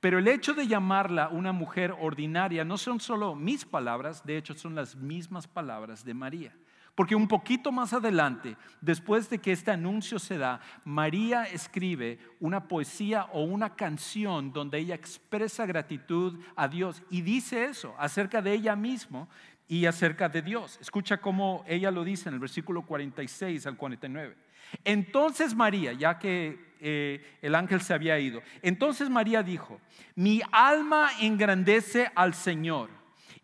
Pero 0.00 0.18
el 0.18 0.28
hecho 0.28 0.54
de 0.54 0.66
llamarla 0.66 1.28
una 1.28 1.52
mujer 1.52 1.94
ordinaria 1.98 2.64
no 2.64 2.78
son 2.78 3.00
solo 3.00 3.34
mis 3.34 3.64
palabras, 3.64 4.24
de 4.24 4.36
hecho 4.36 4.54
son 4.54 4.74
las 4.74 4.94
mismas 4.96 5.48
palabras 5.48 6.04
de 6.04 6.14
María. 6.14 6.54
Porque 6.98 7.14
un 7.14 7.28
poquito 7.28 7.70
más 7.70 7.92
adelante, 7.92 8.56
después 8.80 9.30
de 9.30 9.38
que 9.38 9.52
este 9.52 9.70
anuncio 9.70 10.18
se 10.18 10.36
da, 10.36 10.60
María 10.84 11.44
escribe 11.44 12.18
una 12.40 12.66
poesía 12.66 13.26
o 13.32 13.44
una 13.44 13.76
canción 13.76 14.52
donde 14.52 14.78
ella 14.78 14.96
expresa 14.96 15.64
gratitud 15.64 16.40
a 16.56 16.66
Dios 16.66 17.04
y 17.08 17.22
dice 17.22 17.66
eso 17.66 17.94
acerca 18.00 18.42
de 18.42 18.52
ella 18.52 18.74
misma 18.74 19.28
y 19.68 19.86
acerca 19.86 20.28
de 20.28 20.42
Dios. 20.42 20.76
Escucha 20.80 21.18
cómo 21.18 21.64
ella 21.68 21.92
lo 21.92 22.02
dice 22.02 22.30
en 22.30 22.34
el 22.34 22.40
versículo 22.40 22.82
46 22.82 23.64
al 23.68 23.76
49. 23.76 24.34
Entonces 24.82 25.54
María, 25.54 25.92
ya 25.92 26.18
que 26.18 26.74
eh, 26.80 27.38
el 27.42 27.54
ángel 27.54 27.80
se 27.80 27.94
había 27.94 28.18
ido, 28.18 28.42
entonces 28.60 29.08
María 29.08 29.44
dijo, 29.44 29.80
mi 30.16 30.42
alma 30.50 31.10
engrandece 31.20 32.10
al 32.16 32.34
Señor 32.34 32.97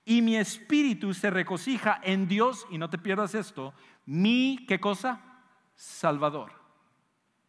y 0.05 0.23
mi 0.23 0.37
espíritu 0.37 1.15
se 1.15 1.31
regocija 1.31 2.01
en 2.03 2.29
Dios, 2.29 2.67
y 2.71 2.79
no 2.79 2.91
te 2.91 2.99
pierdas 2.99 3.35
esto, 3.35 3.73
mi, 4.07 4.65
¿qué 4.69 4.79
cosa? 4.79 5.21
Salvador. 5.75 6.53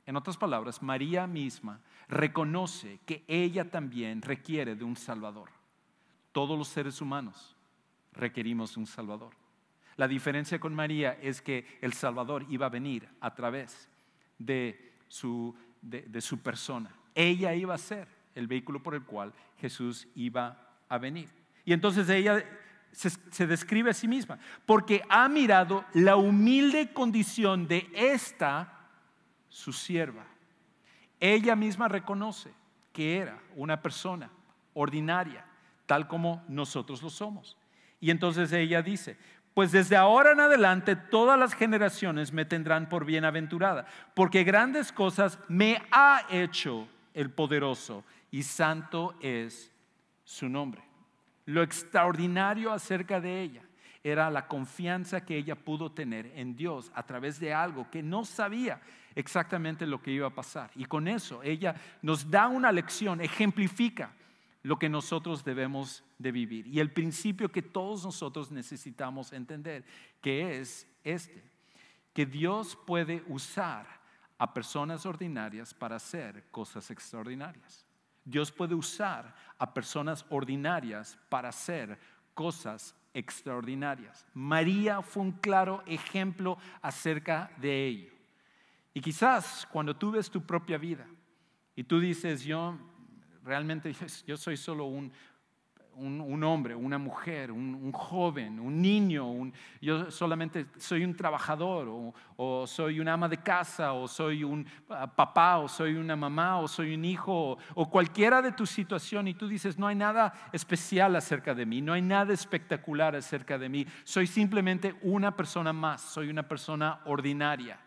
En 0.06 0.16
otras 0.16 0.38
palabras, 0.38 0.82
María 0.82 1.28
misma 1.28 1.82
reconoce 2.08 3.00
que 3.06 3.26
ella 3.28 3.70
también 3.70 4.22
requiere 4.22 4.76
de 4.76 4.84
un 4.84 4.96
Salvador. 4.96 5.50
Todos 6.32 6.58
los 6.58 6.68
seres 6.68 7.02
humanos 7.02 7.56
requerimos 8.14 8.78
un 8.78 8.86
Salvador. 8.86 9.34
La 9.98 10.08
diferencia 10.08 10.60
con 10.60 10.76
María 10.76 11.18
es 11.22 11.42
que 11.42 11.66
el 11.82 11.94
Salvador 11.94 12.46
iba 12.50 12.68
a 12.68 12.70
venir 12.70 13.10
a 13.20 13.34
través 13.34 13.90
de 14.38 14.94
su, 15.08 15.56
de 15.82 16.22
su 16.22 16.40
persona. 16.40 16.94
Ella 17.16 17.56
iba 17.56 17.74
a 17.74 17.80
ser 17.80 18.08
el 18.36 18.48
vehículo 18.48 18.84
por 18.84 18.94
el 18.94 19.04
cual 19.04 19.34
Jesús 19.58 20.08
iba 20.16 20.70
a 20.90 20.98
venir. 20.98 21.30
Y 21.66 21.74
entonces 21.74 22.08
ella 22.10 22.44
se, 22.92 23.48
describe 23.48 23.90
a 23.90 23.94
sí 23.94 24.08
misma, 24.08 24.40
porque 24.66 25.02
ha 25.10 25.28
mirado 25.28 25.84
la 25.94 26.16
humilde 26.16 26.94
condición 26.94 27.68
de 27.68 27.90
esta, 27.94 28.72
su 29.50 29.74
sierva. 29.74 30.26
Ella 31.20 31.56
misma 31.56 31.88
reconoce 31.88 32.54
que 32.94 33.18
era 33.18 33.40
una 33.56 33.82
persona 33.82 34.30
ordinaria, 34.74 35.46
tal 35.86 36.08
como 36.08 36.44
nosotros 36.48 37.02
lo 37.02 37.10
somos. 37.10 37.58
Y 38.00 38.12
entonces 38.12 38.52
ella 38.54 38.82
dice, 38.82 39.18
pues 39.54 39.72
desde 39.72 39.96
ahora 39.96 40.32
en 40.32 40.40
adelante 40.40 40.96
todas 40.96 41.38
las 41.40 41.54
generaciones 41.54 42.32
me 42.32 42.46
tendrán 42.46 42.88
por 42.88 43.06
bienaventurada, 43.06 43.86
porque 44.14 44.44
grandes 44.44 44.92
cosas 44.92 45.40
me 45.48 45.82
ha 45.92 46.26
hecho 46.30 46.88
el 47.14 47.32
poderoso 47.32 48.04
y 48.32 48.44
santo 48.44 49.16
es 49.22 49.72
su 50.24 50.48
nombre 50.50 50.95
lo 51.46 51.62
extraordinario 51.62 52.72
acerca 52.72 53.20
de 53.22 53.42
ella 53.42 53.62
era 54.04 54.30
la 54.30 54.48
confianza 54.48 55.26
que 55.26 55.36
ella 55.36 55.56
pudo 55.56 55.92
tener 55.92 56.32
en 56.36 56.56
Dios 56.56 56.92
a 56.94 57.04
través 57.04 57.40
de 57.40 57.54
algo 57.54 57.90
que 57.90 58.04
no 58.04 58.24
sabía 58.24 58.80
exactamente 59.16 59.88
lo 59.88 60.02
que 60.02 60.12
iba 60.12 60.28
a 60.28 60.36
pasar. 60.36 60.70
Y 60.76 60.86
con 60.86 61.08
eso 61.08 61.42
ella 61.42 61.76
nos 62.04 62.30
da 62.30 62.48
una 62.48 62.72
lección, 62.72 63.20
ejemplifica 63.20 64.12
lo 64.62 64.78
que 64.78 64.90
nosotros 64.90 65.44
debemos 65.44 66.04
de 66.20 66.32
vivir. 66.32 66.68
Y 66.68 66.80
el 66.80 66.92
principio 66.92 67.52
que 67.52 67.62
todos 67.62 68.04
nosotros 68.04 68.52
necesitamos 68.52 69.34
entender, 69.34 69.86
que 70.22 70.60
es 70.60 70.88
este, 71.04 71.44
que 72.14 72.26
Dios 72.26 72.78
puede 72.86 73.24
usar 73.28 73.88
a 74.38 74.54
personas 74.54 75.06
ordinarias 75.06 75.74
para 75.74 75.96
hacer 75.96 76.46
cosas 76.52 76.92
extraordinarias. 76.92 77.85
Dios 78.26 78.52
puede 78.52 78.76
usar 78.76 79.36
a 79.58 79.74
personas 79.74 80.26
ordinarias 80.30 81.18
para 81.30 81.50
hacer 81.50 81.98
cosas 82.34 82.96
extraordinarias. 83.14 84.26
María 84.34 85.02
fue 85.02 85.24
un 85.24 85.32
claro 85.32 85.84
ejemplo 85.86 86.58
acerca 86.82 87.52
de 87.58 87.88
ello. 87.88 88.12
Y 88.94 89.02
quizás 89.02 89.68
cuando 89.72 89.96
tú 89.96 90.12
ves 90.12 90.30
tu 90.30 90.42
propia 90.42 90.78
vida 90.78 91.06
y 91.76 91.84
tú 91.84 92.00
dices, 92.00 92.44
yo 92.44 92.78
realmente 93.44 93.94
yo 94.28 94.36
soy 94.36 94.58
solo 94.58 94.86
un, 94.86 95.14
un, 95.98 96.44
hombre, 96.44 96.76
una 96.76 96.98
mujer, 96.98 97.52
un, 97.52 97.92
joven, 97.92 98.60
un 98.60 98.82
niño, 98.82 99.52
yo 99.82 100.12
solamente 100.12 100.68
soy 100.78 101.04
un 101.04 101.16
trabajador 101.16 102.14
o, 102.38 102.68
soy 102.68 103.00
una 103.00 103.14
ama 103.14 103.30
de 103.30 103.38
casa 103.38 103.94
o 103.94 104.08
soy 104.08 104.44
un 104.44 104.66
ah, 104.90 105.08
papá 105.08 105.58
o 105.58 105.68
soy 105.68 105.96
una 105.96 106.16
mamá 106.16 106.60
o 106.60 106.68
soy 106.68 106.94
un 106.94 107.06
hijo 107.06 107.52
o, 107.52 107.58
o 107.76 107.90
cualquiera 107.90 108.42
de 108.42 108.52
tu 108.52 108.66
situación 108.66 109.28
y 109.28 109.34
tú 109.34 109.48
dices, 109.48 109.78
no 109.78 109.88
hay 109.88 109.96
nada 109.96 110.34
especial 110.52 111.16
acerca 111.16 111.54
de 111.54 111.66
mí, 111.66 111.82
no 111.82 111.94
hay 111.94 112.02
nada 112.02 112.34
espectacular 112.34 113.16
acerca 113.16 113.58
de 113.58 113.70
mí, 113.70 113.88
soy 114.04 114.28
simplemente 114.28 114.96
una 115.02 115.36
persona 115.36 115.72
más, 115.72 116.02
soy 116.02 116.30
una 116.30 116.48
persona 116.48 117.00
ordinaria. 117.06 117.80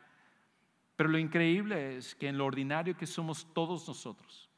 Pero 0.96 1.10
lo 1.10 1.18
increíble 1.18 1.96
es 1.96 2.14
que 2.14 2.28
en 2.28 2.38
lo 2.38 2.46
ordinario 2.46 2.96
que 2.96 3.06
somos 3.06 3.46
todos 3.54 3.86
nosotros, 3.86 4.50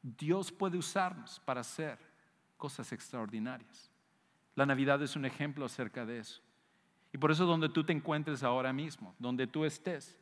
Dios 0.00 0.52
puede 0.52 0.78
usarnos 0.78 1.40
para 1.44 1.60
hacer 1.60 1.98
cosas 2.64 2.90
extraordinarias. 2.92 3.90
La 4.54 4.64
Navidad 4.64 5.02
es 5.02 5.16
un 5.16 5.26
ejemplo 5.26 5.66
acerca 5.66 6.06
de 6.06 6.20
eso. 6.20 6.40
Y 7.12 7.18
por 7.18 7.30
eso 7.30 7.44
donde 7.44 7.68
tú 7.68 7.84
te 7.84 7.92
encuentres 7.92 8.42
ahora 8.42 8.72
mismo, 8.72 9.14
donde 9.18 9.46
tú 9.46 9.66
estés, 9.66 10.18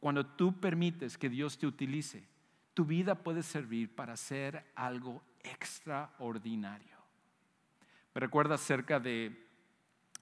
cuando 0.00 0.24
tú 0.24 0.58
permites 0.58 1.18
que 1.18 1.28
Dios 1.28 1.58
te 1.58 1.66
utilice, 1.66 2.26
tu 2.72 2.86
vida 2.86 3.16
puede 3.16 3.42
servir 3.42 3.94
para 3.94 4.14
hacer 4.14 4.64
algo 4.74 5.22
extraordinario. 5.42 6.96
Me 8.14 8.20
recuerda 8.22 8.54
acerca 8.54 8.98
de, 8.98 9.46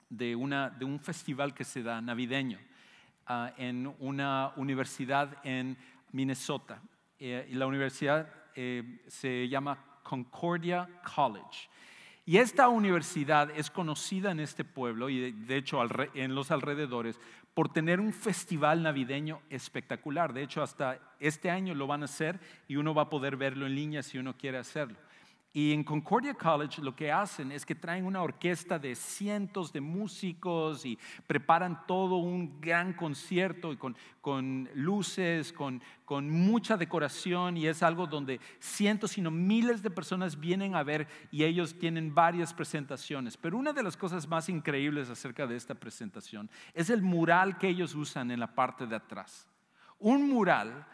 de, 0.09 0.35
una, 0.35 0.69
de 0.69 0.85
un 0.85 0.99
festival 0.99 1.55
que 1.55 1.63
se 1.63 1.85
da 1.85 2.01
navideño 2.01 2.59
ah, 3.29 3.53
en 3.57 3.95
una 4.01 4.53
universidad 4.57 5.39
en 5.45 5.79
Minnesota. 6.11 6.83
Eh, 7.21 7.47
y 7.49 7.55
la 7.55 7.69
universidad 7.69 8.29
eh, 8.57 9.05
se 9.07 9.49
llama 9.49 9.90
Concordia 10.11 10.89
College. 11.15 11.71
Y 12.27 12.39
esta 12.39 12.69
universidad 12.69 13.49
es 13.57 13.71
conocida 13.71 14.33
en 14.33 14.41
este 14.41 14.65
pueblo 14.65 15.09
y 15.09 15.31
de 15.31 15.57
hecho 15.57 15.81
en 16.15 16.35
los 16.35 16.51
alrededores 16.51 17.21
por 17.55 17.73
tener 17.73 18.01
un 18.01 18.13
festival 18.13 18.83
navideño 18.83 19.41
espectacular. 19.51 20.33
De 20.33 20.43
hecho, 20.43 20.65
hasta 20.65 20.99
este 21.21 21.49
año 21.49 21.77
lo 21.77 21.87
van 21.87 22.03
a 22.03 22.07
hacer 22.07 22.41
y 22.67 22.75
uno 22.75 22.93
va 22.93 23.03
a 23.03 23.09
poder 23.09 23.37
verlo 23.37 23.67
en 23.67 23.77
línea 23.77 24.03
si 24.03 24.19
uno 24.19 24.37
quiere 24.37 24.59
hacerlo. 24.59 24.99
Y 25.53 25.73
en 25.73 25.83
Concordia 25.83 26.35
College 26.35 26.81
lo 26.81 26.95
que 26.95 27.11
hacen 27.11 27.51
es 27.51 27.67
que 27.67 27.75
traen 27.75 28.07
una 28.07 28.23
orquesta 28.23 28.79
de 28.79 28.95
cientos 28.95 29.73
de 29.73 29.81
músicos 29.81 30.87
y 30.87 30.97
preparan 31.27 31.87
todo 31.89 32.19
un 32.19 32.61
gran 32.61 32.93
concierto 32.93 33.73
y 33.73 33.77
con, 33.77 34.69
luces, 34.75 35.53
con, 35.53 35.83
con, 36.05 36.31
mucha 36.31 36.77
decoración 36.77 37.57
y 37.57 37.67
es 37.67 37.83
algo 37.83 38.07
donde 38.07 38.39
cientos, 38.61 39.11
sino 39.11 39.33
miles 39.33 39.83
de 39.83 39.91
personas 39.91 40.39
vienen 40.39 40.77
a 40.77 40.85
ver 40.85 41.09
y 41.33 41.43
ellos 41.43 41.77
tienen 41.77 42.15
varias 42.15 42.55
presentaciones. 42.55 43.37
Pero 43.37 43.59
una 43.59 43.73
de 43.73 43.83
las 43.83 43.97
cosas 43.97 44.29
más 44.29 44.49
increíbles 44.49 45.11
acerca 45.11 45.49
de 45.49 45.57
esta 45.57 45.75
presentación 45.75 46.49
es 46.75 46.91
el 46.91 47.03
mural 47.03 47.59
que 47.59 47.69
ellos 47.69 47.97
usan 47.97 48.31
en 48.31 48.39
la 48.39 48.55
parte 48.55 48.87
de 48.87 48.95
atrás. 48.95 49.49
Un 49.99 50.29
mural 50.29 50.87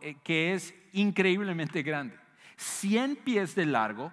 eh, 0.00 0.16
que 0.24 0.54
es 0.54 0.74
increíblemente 0.92 1.82
grande. 1.82 2.21
100 2.62 3.16
pies 3.16 3.54
de 3.54 3.66
largo 3.66 4.12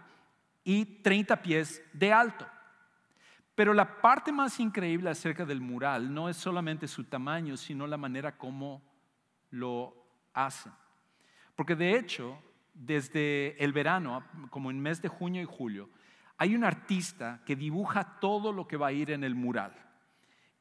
y 0.64 0.86
30 0.86 1.42
pies 1.42 1.82
de 1.94 2.12
alto. 2.12 2.48
Pero 3.56 3.74
la 3.74 4.02
parte 4.02 4.32
más 4.32 4.60
increíble 4.60 5.10
acerca 5.10 5.46
del 5.46 5.62
mural 5.62 6.14
no 6.14 6.30
es 6.30 6.38
solamente 6.38 6.88
su 6.88 7.04
tamaño, 7.04 7.58
sino 7.58 7.86
la 7.88 7.98
manera 7.98 8.38
como 8.38 8.82
lo 9.50 9.94
hacen. 10.34 10.72
Porque 11.56 11.76
de 11.76 11.98
hecho, 11.98 12.42
desde 12.74 13.62
el 13.62 13.74
verano, 13.74 14.24
como 14.50 14.72
en 14.72 14.80
mes 14.80 15.02
de 15.02 15.10
junio 15.10 15.42
y 15.42 15.46
julio, 15.46 15.90
hay 16.38 16.56
un 16.56 16.64
artista 16.64 17.42
que 17.46 17.58
dibuja 17.58 18.20
todo 18.22 18.54
lo 18.54 18.66
que 18.66 18.78
va 18.78 18.88
a 18.88 18.94
ir 18.94 19.12
en 19.12 19.26
el 19.26 19.36
mural. 19.36 19.74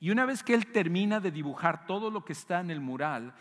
Y 0.00 0.10
una 0.10 0.26
vez 0.26 0.42
que 0.42 0.54
él 0.54 0.72
termina 0.72 1.20
de 1.20 1.30
dibujar 1.30 1.86
todo 1.86 2.10
lo 2.10 2.24
que 2.24 2.32
está 2.32 2.58
en 2.58 2.70
el 2.70 2.80
mural, 2.80 3.32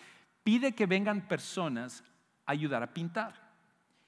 pide 0.43 0.75
que 0.75 0.85
vengan 0.85 1.27
personas 1.27 2.03
a 2.45 2.51
ayudar 2.51 2.83
a 2.83 2.93
pintar. 2.93 3.46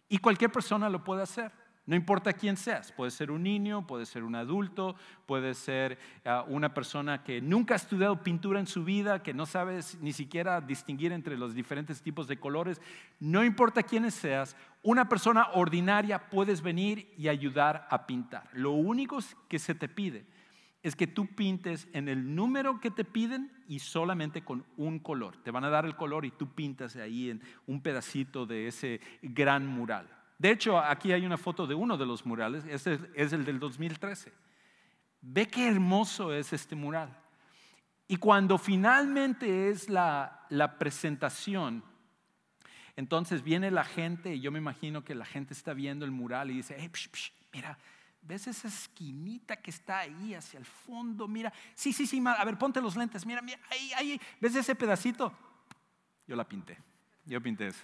Y 0.09 0.17
cualquier 0.17 0.51
persona 0.51 0.89
lo 0.89 1.03
puede 1.03 1.23
hacer. 1.23 1.51
No 1.85 1.95
importa 1.95 2.33
quién 2.33 2.55
seas, 2.55 2.91
puede 2.91 3.09
ser 3.09 3.31
un 3.31 3.41
niño, 3.41 3.87
puede 3.87 4.05
ser 4.05 4.23
un 4.23 4.35
adulto, 4.35 4.95
puede 5.25 5.55
ser 5.55 5.97
ah, 6.23 6.45
una 6.47 6.71
persona 6.71 7.23
que 7.23 7.41
nunca 7.41 7.73
ha 7.73 7.77
estudiado 7.77 8.21
pintura 8.21 8.59
en 8.59 8.67
su 8.67 8.83
vida, 8.83 9.23
que 9.23 9.33
no 9.33 9.47
sabe 9.47 9.79
ni 9.99 10.13
siquiera 10.13 10.61
distinguir 10.61 11.11
entre 11.11 11.35
los 11.35 11.55
diferentes 11.55 12.03
tipos 12.03 12.27
de 12.27 12.39
colores. 12.39 12.79
No 13.19 13.43
importa 13.43 13.81
quién 13.81 14.11
seas, 14.11 14.55
una 14.83 15.09
persona 15.09 15.47
ordinaria 15.55 16.29
puedes 16.29 16.61
venir 16.61 17.11
y 17.17 17.27
ayudar 17.27 17.87
a 17.89 18.05
pintar. 18.05 18.47
Lo 18.53 18.73
único 18.73 19.17
que 19.47 19.57
se 19.57 19.73
te 19.73 19.87
pide 19.87 20.27
es 20.81 20.95
que 20.95 21.07
tú 21.07 21.27
pintes 21.27 21.87
en 21.93 22.07
el 22.07 22.35
número 22.35 22.79
que 22.79 22.91
te 22.91 23.03
piden 23.03 23.51
y 23.67 23.79
solamente 23.79 24.43
con 24.43 24.65
un 24.77 24.99
color. 24.99 25.37
Te 25.37 25.51
van 25.51 25.65
a 25.65 25.69
dar 25.69 25.85
el 25.85 25.95
color 25.95 26.25
y 26.25 26.31
tú 26.31 26.53
pintas 26.53 26.95
ahí 26.95 27.29
en 27.29 27.41
un 27.67 27.81
pedacito 27.81 28.45
de 28.45 28.67
ese 28.67 29.01
gran 29.21 29.67
mural. 29.67 30.07
De 30.37 30.51
hecho, 30.51 30.79
aquí 30.79 31.11
hay 31.11 31.25
una 31.25 31.37
foto 31.37 31.67
de 31.67 31.75
uno 31.75 31.97
de 31.97 32.05
los 32.05 32.25
murales, 32.25 32.63
este 32.65 32.97
es 33.13 33.33
el 33.33 33.43
del 33.43 33.59
2013. 33.59 34.31
Ve 35.21 35.47
qué 35.47 35.67
hermoso 35.67 36.33
es 36.33 36.53
este 36.53 36.75
mural. 36.75 37.15
Y 38.07 38.15
cuando 38.15 38.57
finalmente 38.57 39.69
es 39.69 39.89
la, 39.89 40.47
presentación, 40.79 41.83
entonces 42.95 43.43
viene 43.43 43.69
la 43.69 43.83
gente 43.83 44.33
y 44.33 44.39
yo 44.39 44.51
me 44.51 44.59
imagino 44.59 45.03
que 45.03 45.13
la 45.13 45.25
gente 45.25 45.53
está 45.53 45.73
viendo 45.73 46.05
el 46.05 46.11
mural 46.11 46.49
y 46.49 46.55
dice, 46.55 46.75
hey, 46.79 46.89
mira, 47.53 47.77
¿Ves 48.21 48.47
esa 48.47 48.67
esquinita 48.67 49.55
que 49.55 49.71
está 49.71 49.99
ahí 49.99 50.33
hacia 50.33 50.59
el 50.59 50.65
fondo? 50.65 51.27
Mira, 51.27 51.51
sí, 51.73 51.93
sí, 51.93 52.05
sí, 52.05 52.21
a 52.25 52.45
ver, 52.45 52.57
ponte 52.57 52.81
los 52.81 52.95
lentes, 52.95 53.25
mira, 53.25 53.41
mira, 53.41 53.59
ahí, 53.71 53.91
ahí, 53.93 54.21
¿ves 54.39 54.55
ese 54.55 54.75
pedacito? 54.75 55.33
Yo 56.27 56.35
la 56.35 56.47
pinté, 56.47 56.77
yo 57.25 57.41
pinté 57.41 57.67
eso. 57.67 57.83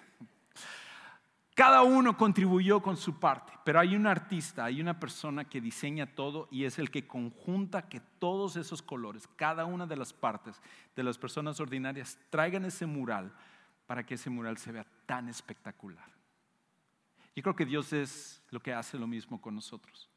Cada 1.55 1.83
uno 1.83 2.17
contribuyó 2.17 2.81
con 2.81 2.97
su 2.97 3.17
parte, 3.17 3.53
pero 3.63 3.79
hay 3.79 3.95
un 3.95 4.05
artista, 4.05 4.65
hay 4.65 4.81
una 4.81 4.99
persona 4.99 5.45
que 5.45 5.61
diseña 5.61 6.05
todo 6.05 6.49
y 6.51 6.65
es 6.65 6.79
el 6.79 6.91
que 6.91 7.07
conjunta 7.07 7.87
que 7.87 8.01
todos 8.19 8.57
esos 8.57 8.81
colores, 8.81 9.27
cada 9.37 9.63
una 9.63 9.87
de 9.87 9.95
las 9.95 10.11
partes 10.11 10.61
de 10.97 11.03
las 11.03 11.17
personas 11.17 11.57
ordinarias, 11.61 12.19
traigan 12.29 12.65
ese 12.65 12.85
mural 12.85 13.33
para 13.87 14.05
que 14.05 14.15
ese 14.15 14.29
mural 14.29 14.57
se 14.57 14.73
vea 14.73 14.85
tan 15.05 15.29
espectacular. 15.29 16.09
Yo 17.35 17.41
creo 17.41 17.55
que 17.55 17.65
Dios 17.65 17.93
es 17.93 18.43
lo 18.49 18.59
que 18.59 18.73
hace 18.73 18.97
lo 18.97 19.07
mismo 19.07 19.41
con 19.41 19.55
nosotros. 19.55 20.09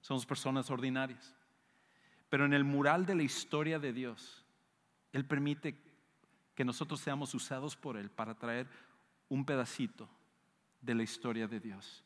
Somos 0.00 0.26
personas 0.26 0.70
ordinarias. 0.70 1.34
Pero 2.28 2.44
en 2.44 2.52
el 2.52 2.64
mural 2.64 3.06
de 3.06 3.14
la 3.14 3.22
historia 3.22 3.78
de 3.78 3.92
Dios, 3.92 4.44
Él 5.12 5.24
permite 5.24 5.78
que 6.54 6.64
nosotros 6.64 7.00
seamos 7.00 7.34
usados 7.34 7.76
por 7.76 7.96
Él 7.96 8.10
para 8.10 8.34
traer 8.34 8.68
un 9.28 9.44
pedacito 9.44 10.08
de 10.80 10.94
la 10.94 11.02
historia 11.02 11.46
de 11.46 11.60
Dios. 11.60 12.04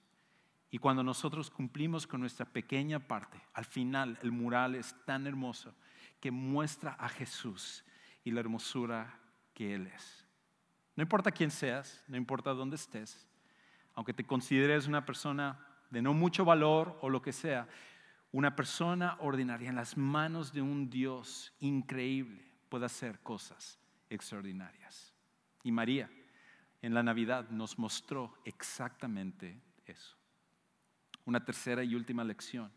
Y 0.70 0.78
cuando 0.78 1.02
nosotros 1.02 1.50
cumplimos 1.50 2.06
con 2.06 2.20
nuestra 2.20 2.46
pequeña 2.46 2.98
parte, 2.98 3.40
al 3.52 3.64
final 3.64 4.18
el 4.22 4.32
mural 4.32 4.74
es 4.74 4.94
tan 5.04 5.26
hermoso 5.26 5.74
que 6.20 6.30
muestra 6.30 6.92
a 6.98 7.08
Jesús 7.08 7.84
y 8.24 8.30
la 8.30 8.40
hermosura 8.40 9.18
que 9.52 9.74
Él 9.74 9.88
es. 9.88 10.26
No 10.96 11.02
importa 11.02 11.30
quién 11.30 11.50
seas, 11.50 12.02
no 12.08 12.16
importa 12.16 12.54
dónde 12.54 12.76
estés, 12.76 13.26
aunque 13.94 14.14
te 14.14 14.24
consideres 14.24 14.86
una 14.86 15.04
persona 15.04 15.58
de 15.92 16.00
no 16.00 16.14
mucho 16.14 16.44
valor 16.44 16.98
o 17.02 17.10
lo 17.10 17.20
que 17.20 17.32
sea, 17.32 17.68
una 18.32 18.56
persona 18.56 19.18
ordinaria 19.20 19.68
en 19.68 19.76
las 19.76 19.98
manos 19.98 20.50
de 20.54 20.62
un 20.62 20.88
Dios 20.88 21.52
increíble 21.60 22.42
puede 22.70 22.86
hacer 22.86 23.20
cosas 23.20 23.78
extraordinarias. 24.08 25.14
Y 25.62 25.70
María 25.70 26.10
en 26.80 26.94
la 26.94 27.02
Navidad 27.02 27.50
nos 27.50 27.78
mostró 27.78 28.38
exactamente 28.46 29.60
eso. 29.84 30.16
Una 31.26 31.44
tercera 31.44 31.84
y 31.84 31.94
última 31.94 32.24
lección 32.24 32.72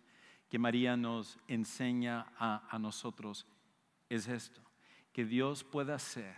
que 0.49 0.59
María 0.59 0.97
nos 0.97 1.39
enseña 1.47 2.27
a, 2.37 2.77
nosotros 2.79 3.47
es 4.09 4.27
esto, 4.27 4.61
que 5.13 5.23
Dios 5.23 5.63
puede 5.63 5.93
hacer 5.93 6.35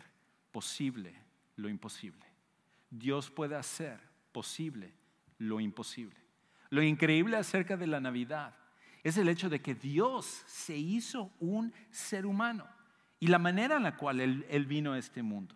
posible 0.52 1.16
lo 1.56 1.70
imposible. 1.70 2.26
Dios 2.92 3.32
puede 3.32 3.56
hacer 3.56 4.00
posible 4.32 4.94
lo 5.40 5.60
imposible. 5.60 6.27
Lo 6.70 6.82
increíble 6.82 7.38
acerca 7.38 7.78
de 7.78 7.88
la 7.88 8.00
Navidad 8.00 8.56
es 9.04 9.18
el 9.18 9.30
hecho 9.30 9.50
de 9.50 9.62
que 9.62 9.76
Dios 9.76 10.44
se 10.46 10.76
hizo 10.76 11.32
un 11.40 11.74
ser 11.92 12.26
humano 12.26 12.68
y 13.20 13.28
la 13.28 13.40
manera 13.40 13.78
en 13.78 13.84
la 13.84 13.96
cual 13.96 14.20
Él, 14.20 14.66
vino 14.66 14.94
a 14.94 14.98
este 14.98 15.24
mundo. 15.24 15.56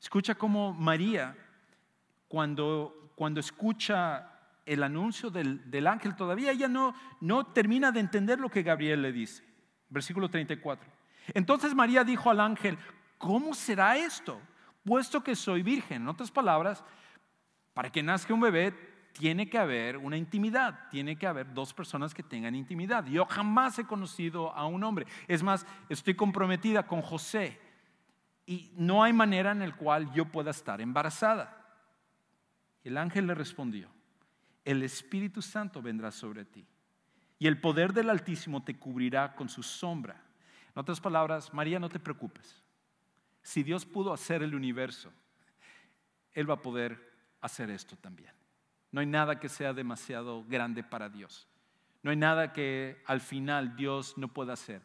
Escucha 0.00 0.34
cómo 0.34 0.72
María, 0.72 1.36
cuando, 2.28 3.10
cuando 3.14 3.40
escucha 3.40 4.30
el 4.66 4.82
anuncio 4.82 5.30
del, 5.30 5.70
del, 5.70 5.86
ángel, 5.86 6.14
todavía 6.14 6.52
ella 6.52 6.68
no, 6.68 6.94
no 7.20 7.46
termina 7.46 7.90
de 7.90 8.00
entender 8.00 8.38
lo 8.38 8.50
que 8.50 8.62
Gabriel 8.62 9.02
le 9.02 9.12
dice. 9.12 9.42
Versículo 9.88 10.28
34. 10.28 10.86
Entonces 11.32 11.74
María 11.74 12.04
dijo 12.04 12.30
al 12.30 12.40
ángel, 12.40 12.78
¿cómo 13.18 13.54
será 13.54 13.96
esto? 13.96 14.40
Puesto 14.84 15.24
que 15.24 15.34
soy 15.34 15.62
virgen. 15.62 16.02
En 16.02 16.08
otras 16.08 16.30
palabras, 16.30 16.84
para 17.72 17.90
que 17.90 18.02
nazca 18.02 18.34
un 18.34 18.40
bebé 18.40 18.93
tiene 19.14 19.48
que 19.48 19.58
haber 19.58 19.96
una 19.96 20.16
intimidad, 20.16 20.88
tiene 20.90 21.16
que 21.16 21.26
haber 21.26 21.54
dos 21.54 21.72
personas 21.72 22.12
que 22.12 22.22
tengan 22.22 22.54
intimidad. 22.54 23.06
Yo 23.06 23.24
jamás 23.24 23.78
he 23.78 23.86
conocido 23.86 24.52
a 24.52 24.66
un 24.66 24.82
hombre. 24.82 25.06
Es 25.28 25.42
más, 25.42 25.64
estoy 25.88 26.14
comprometida 26.14 26.86
con 26.86 27.00
José 27.00 27.58
y 28.44 28.72
no 28.76 29.04
hay 29.04 29.12
manera 29.12 29.52
en 29.52 29.60
la 29.60 29.76
cual 29.76 30.12
yo 30.12 30.26
pueda 30.26 30.50
estar 30.50 30.80
embarazada. 30.80 31.64
El 32.82 32.98
ángel 32.98 33.28
le 33.28 33.34
respondió, 33.34 33.88
el 34.64 34.82
Espíritu 34.82 35.40
Santo 35.40 35.80
vendrá 35.80 36.10
sobre 36.10 36.44
ti 36.44 36.66
y 37.38 37.46
el 37.46 37.60
poder 37.60 37.92
del 37.92 38.10
Altísimo 38.10 38.64
te 38.64 38.76
cubrirá 38.76 39.36
con 39.36 39.48
su 39.48 39.62
sombra. 39.62 40.20
En 40.74 40.80
otras 40.80 41.00
palabras, 41.00 41.54
María, 41.54 41.78
no 41.78 41.88
te 41.88 42.00
preocupes. 42.00 42.62
Si 43.42 43.62
Dios 43.62 43.86
pudo 43.86 44.12
hacer 44.12 44.42
el 44.42 44.54
universo, 44.54 45.12
Él 46.32 46.50
va 46.50 46.54
a 46.54 46.62
poder 46.62 47.14
hacer 47.40 47.70
esto 47.70 47.96
también. 47.96 48.32
No 48.94 49.00
hay 49.00 49.06
nada 49.06 49.40
que 49.40 49.48
sea 49.48 49.72
demasiado 49.72 50.44
grande 50.44 50.84
para 50.84 51.08
Dios. 51.08 51.48
No 52.04 52.12
hay 52.12 52.16
nada 52.16 52.52
que 52.52 53.02
al 53.06 53.20
final 53.20 53.74
Dios 53.74 54.16
no 54.16 54.28
pueda 54.28 54.52
hacer. 54.52 54.82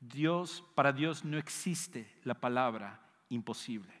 Dios, 0.00 0.64
para 0.74 0.94
Dios 0.94 1.26
no 1.26 1.36
existe 1.36 2.10
la 2.22 2.32
palabra 2.32 3.02
imposible, 3.28 3.92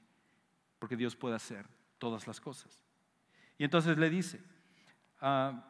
porque 0.78 0.96
Dios 0.96 1.14
puede 1.14 1.36
hacer 1.36 1.66
todas 1.98 2.26
las 2.26 2.40
cosas. 2.40 2.82
Y 3.58 3.64
entonces 3.64 3.98
le 3.98 4.08
dice, 4.08 4.40
ah, 5.20 5.62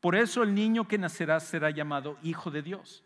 por 0.00 0.16
eso 0.16 0.42
el 0.42 0.54
niño 0.54 0.88
que 0.88 0.96
nacerá 0.96 1.38
será 1.38 1.68
llamado 1.68 2.16
Hijo 2.22 2.50
de 2.50 2.62
Dios. 2.62 3.04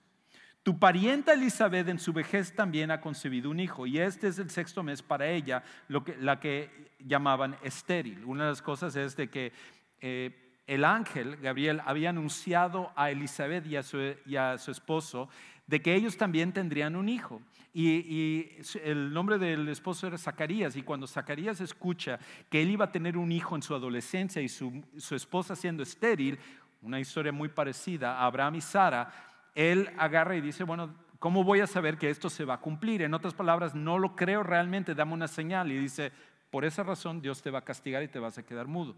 Tu 0.63 0.79
parienta 0.79 1.33
Elizabeth 1.33 1.89
en 1.89 1.99
su 1.99 2.13
vejez 2.13 2.55
también 2.55 2.93
ha 2.93 3.01
concebido 3.01 3.51
un 3.51 3.59
hijo 3.59 3.87
y 3.87 3.99
este 3.99 4.29
es 4.29 4.39
el 4.39 4.51
sexto 4.51 4.83
mes 4.83 5.03
para 5.03 5.27
ella, 5.27 5.65
lo 5.89 6.05
que, 6.05 6.17
la 6.19 6.39
que 6.39 6.93
llamaban 7.01 7.57
estéril. 7.63 8.23
Una 8.25 8.45
de 8.45 8.51
las 8.51 8.63
cosas 8.63 8.95
es 8.95 9.17
de 9.17 9.31
que 9.31 9.53
eh, 10.01 10.51
el 10.67 10.85
ángel 10.85 11.37
Gabriel 11.39 11.81
había 11.85 12.11
anunciado 12.11 12.93
a 12.95 13.11
Elizabeth 13.11 13.67
y 13.67 13.77
a, 13.77 13.83
su, 13.83 14.71
esposo 14.71 15.29
de 15.67 15.83
que 15.83 15.95
ellos 15.95 16.17
también 16.17 16.53
tendrían 16.53 16.95
un 16.95 17.09
hijo. 17.09 17.43
Y, 17.75 18.49
el 18.85 19.13
nombre 19.13 19.39
del 19.39 19.69
esposo 19.69 20.07
era 20.07 20.17
Zacarías. 20.17 20.77
Y 20.77 20.83
cuando 20.83 21.09
Zacarías 21.09 21.61
escucha 21.61 22.21
que 22.49 22.63
él 22.63 22.71
iba 22.71 22.85
a 22.85 22.93
tener 22.93 23.17
un 23.17 23.33
hijo 23.33 23.57
en 23.57 23.63
su 23.63 23.75
adolescencia 23.75 24.41
y 24.41 24.49
su, 24.49 24.85
su 24.97 25.17
esposa 25.17 25.57
siendo 25.57 25.83
estéril, 25.83 26.39
una 26.83 27.01
historia 27.01 27.33
muy 27.33 27.49
parecida 27.49 28.19
a 28.19 28.27
Abraham 28.27 28.55
y 28.55 28.61
Sara, 28.61 29.13
él 29.57 29.91
agarra 29.99 30.37
y 30.37 30.41
dice, 30.41 30.63
bueno, 30.63 30.95
¿cómo 31.19 31.43
voy 31.43 31.61
a 31.61 31.67
saber 31.67 31.99
que 31.99 32.11
esto 32.11 32.31
se 32.31 32.45
va 32.45 32.55
a 32.55 32.61
cumplir? 32.61 33.03
En 33.03 33.15
otras 33.15 33.35
palabras, 33.35 33.75
no 33.75 33.99
lo 33.99 34.15
creo 34.15 34.45
realmente, 34.45 34.95
dame 34.95 35.15
una 35.15 35.27
señal. 35.27 35.73
Y 35.73 35.79
dice, 35.79 36.13
por 36.51 36.65
esa 36.65 36.83
razón 36.83 37.21
Dios 37.21 37.43
te 37.43 37.51
va 37.51 37.61
a 37.61 37.65
castigar 37.65 38.03
y 38.03 38.09
te 38.09 38.19
vas 38.19 38.39
a 38.39 38.43
quedar 38.43 38.67
mudo. 38.67 38.95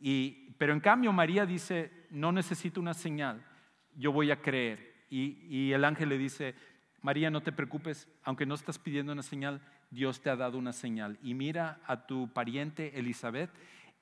Y, 0.00 0.54
pero 0.58 0.72
en 0.72 0.80
cambio 0.80 1.12
María 1.12 1.46
dice, 1.46 1.92
no 2.10 2.32
necesito 2.32 2.80
una 2.80 2.94
señal, 2.94 3.44
yo 3.96 4.12
voy 4.12 4.30
a 4.30 4.40
creer. 4.40 4.90
Y, 5.10 5.72
el 5.72 5.84
ángel 5.84 6.08
le 6.08 6.18
dice, 6.18 6.54
María, 7.02 7.30
no 7.30 7.42
te 7.42 7.52
preocupes, 7.52 8.08
aunque 8.22 8.46
no 8.46 8.54
estás 8.54 8.78
pidiendo 8.78 9.12
una 9.12 9.22
señal, 9.22 9.60
Dios 9.90 10.20
te 10.20 10.30
ha 10.30 10.36
dado 10.36 10.56
una 10.56 10.72
señal. 10.72 11.18
Y 11.22 11.34
mira 11.34 11.80
a 11.86 12.06
tu 12.06 12.32
pariente 12.32 12.98
Elizabeth, 12.98 13.50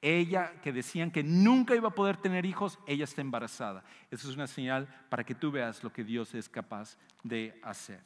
ella 0.02 0.52
que 0.62 0.72
decían 0.72 1.11
que 1.11 1.24
nunca 1.24 1.74
iba 1.74 1.88
a 1.88 1.94
poder 1.94 2.18
tener 2.18 2.44
hijos, 2.46 2.78
ella 2.87 3.04
está 3.04 3.20
embarazada. 3.20 3.82
Eso 4.11 4.28
es 4.28 4.37
una 4.37 4.46
señal 4.46 4.87
para 5.08 5.24
que 5.24 5.34
tú 5.34 5.50
veas 5.50 5.82
lo 5.82 5.92
que 5.92 6.04
Dios 6.04 6.34
es 6.34 6.48
capaz 6.48 6.98
de 7.24 7.58
hacer. 7.62 8.00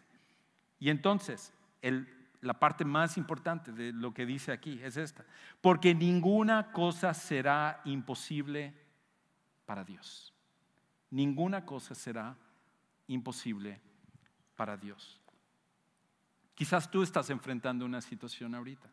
Y 0.78 0.90
entonces, 0.90 1.52
el 1.82 2.08
la 2.42 2.58
parte 2.58 2.84
más 2.84 3.16
importante 3.16 3.72
de 3.72 3.92
lo 3.92 4.12
que 4.12 4.26
dice 4.26 4.52
aquí 4.52 4.78
es 4.82 4.96
esta. 4.96 5.24
Porque 5.60 5.94
ninguna 5.94 6.72
cosa 6.72 7.14
será 7.14 7.80
imposible 7.84 8.74
para 9.64 9.84
Dios. 9.84 10.34
Ninguna 11.10 11.64
cosa 11.64 11.94
será 11.94 12.36
imposible 13.06 13.80
para 14.56 14.76
Dios. 14.76 15.20
Quizás 16.54 16.90
tú 16.90 17.02
estás 17.02 17.30
enfrentando 17.30 17.84
una 17.84 18.00
situación 18.00 18.54
ahorita 18.54 18.90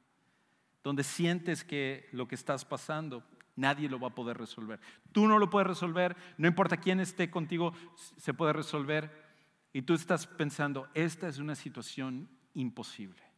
donde 0.84 1.04
sientes 1.04 1.64
que 1.64 2.08
lo 2.12 2.28
que 2.28 2.36
estás 2.36 2.66
pasando 2.66 3.24
nadie 3.56 3.90
lo 3.90 4.00
va 4.00 4.08
a 4.08 4.16
poder 4.16 4.38
resolver. 4.38 4.80
Tú 5.12 5.28
no 5.28 5.38
lo 5.38 5.50
puedes 5.50 5.68
resolver, 5.68 6.16
no 6.38 6.48
importa 6.48 6.78
quién 6.78 7.00
esté 7.00 7.30
contigo, 7.30 7.74
se 8.18 8.34
puede 8.34 8.54
resolver. 8.54 9.28
Y 9.74 9.82
tú 9.82 9.94
estás 9.94 10.26
pensando, 10.26 10.88
esta 10.94 11.28
es 11.28 11.38
una 11.38 11.56
situación 11.56 12.30
imposible. 12.54 13.29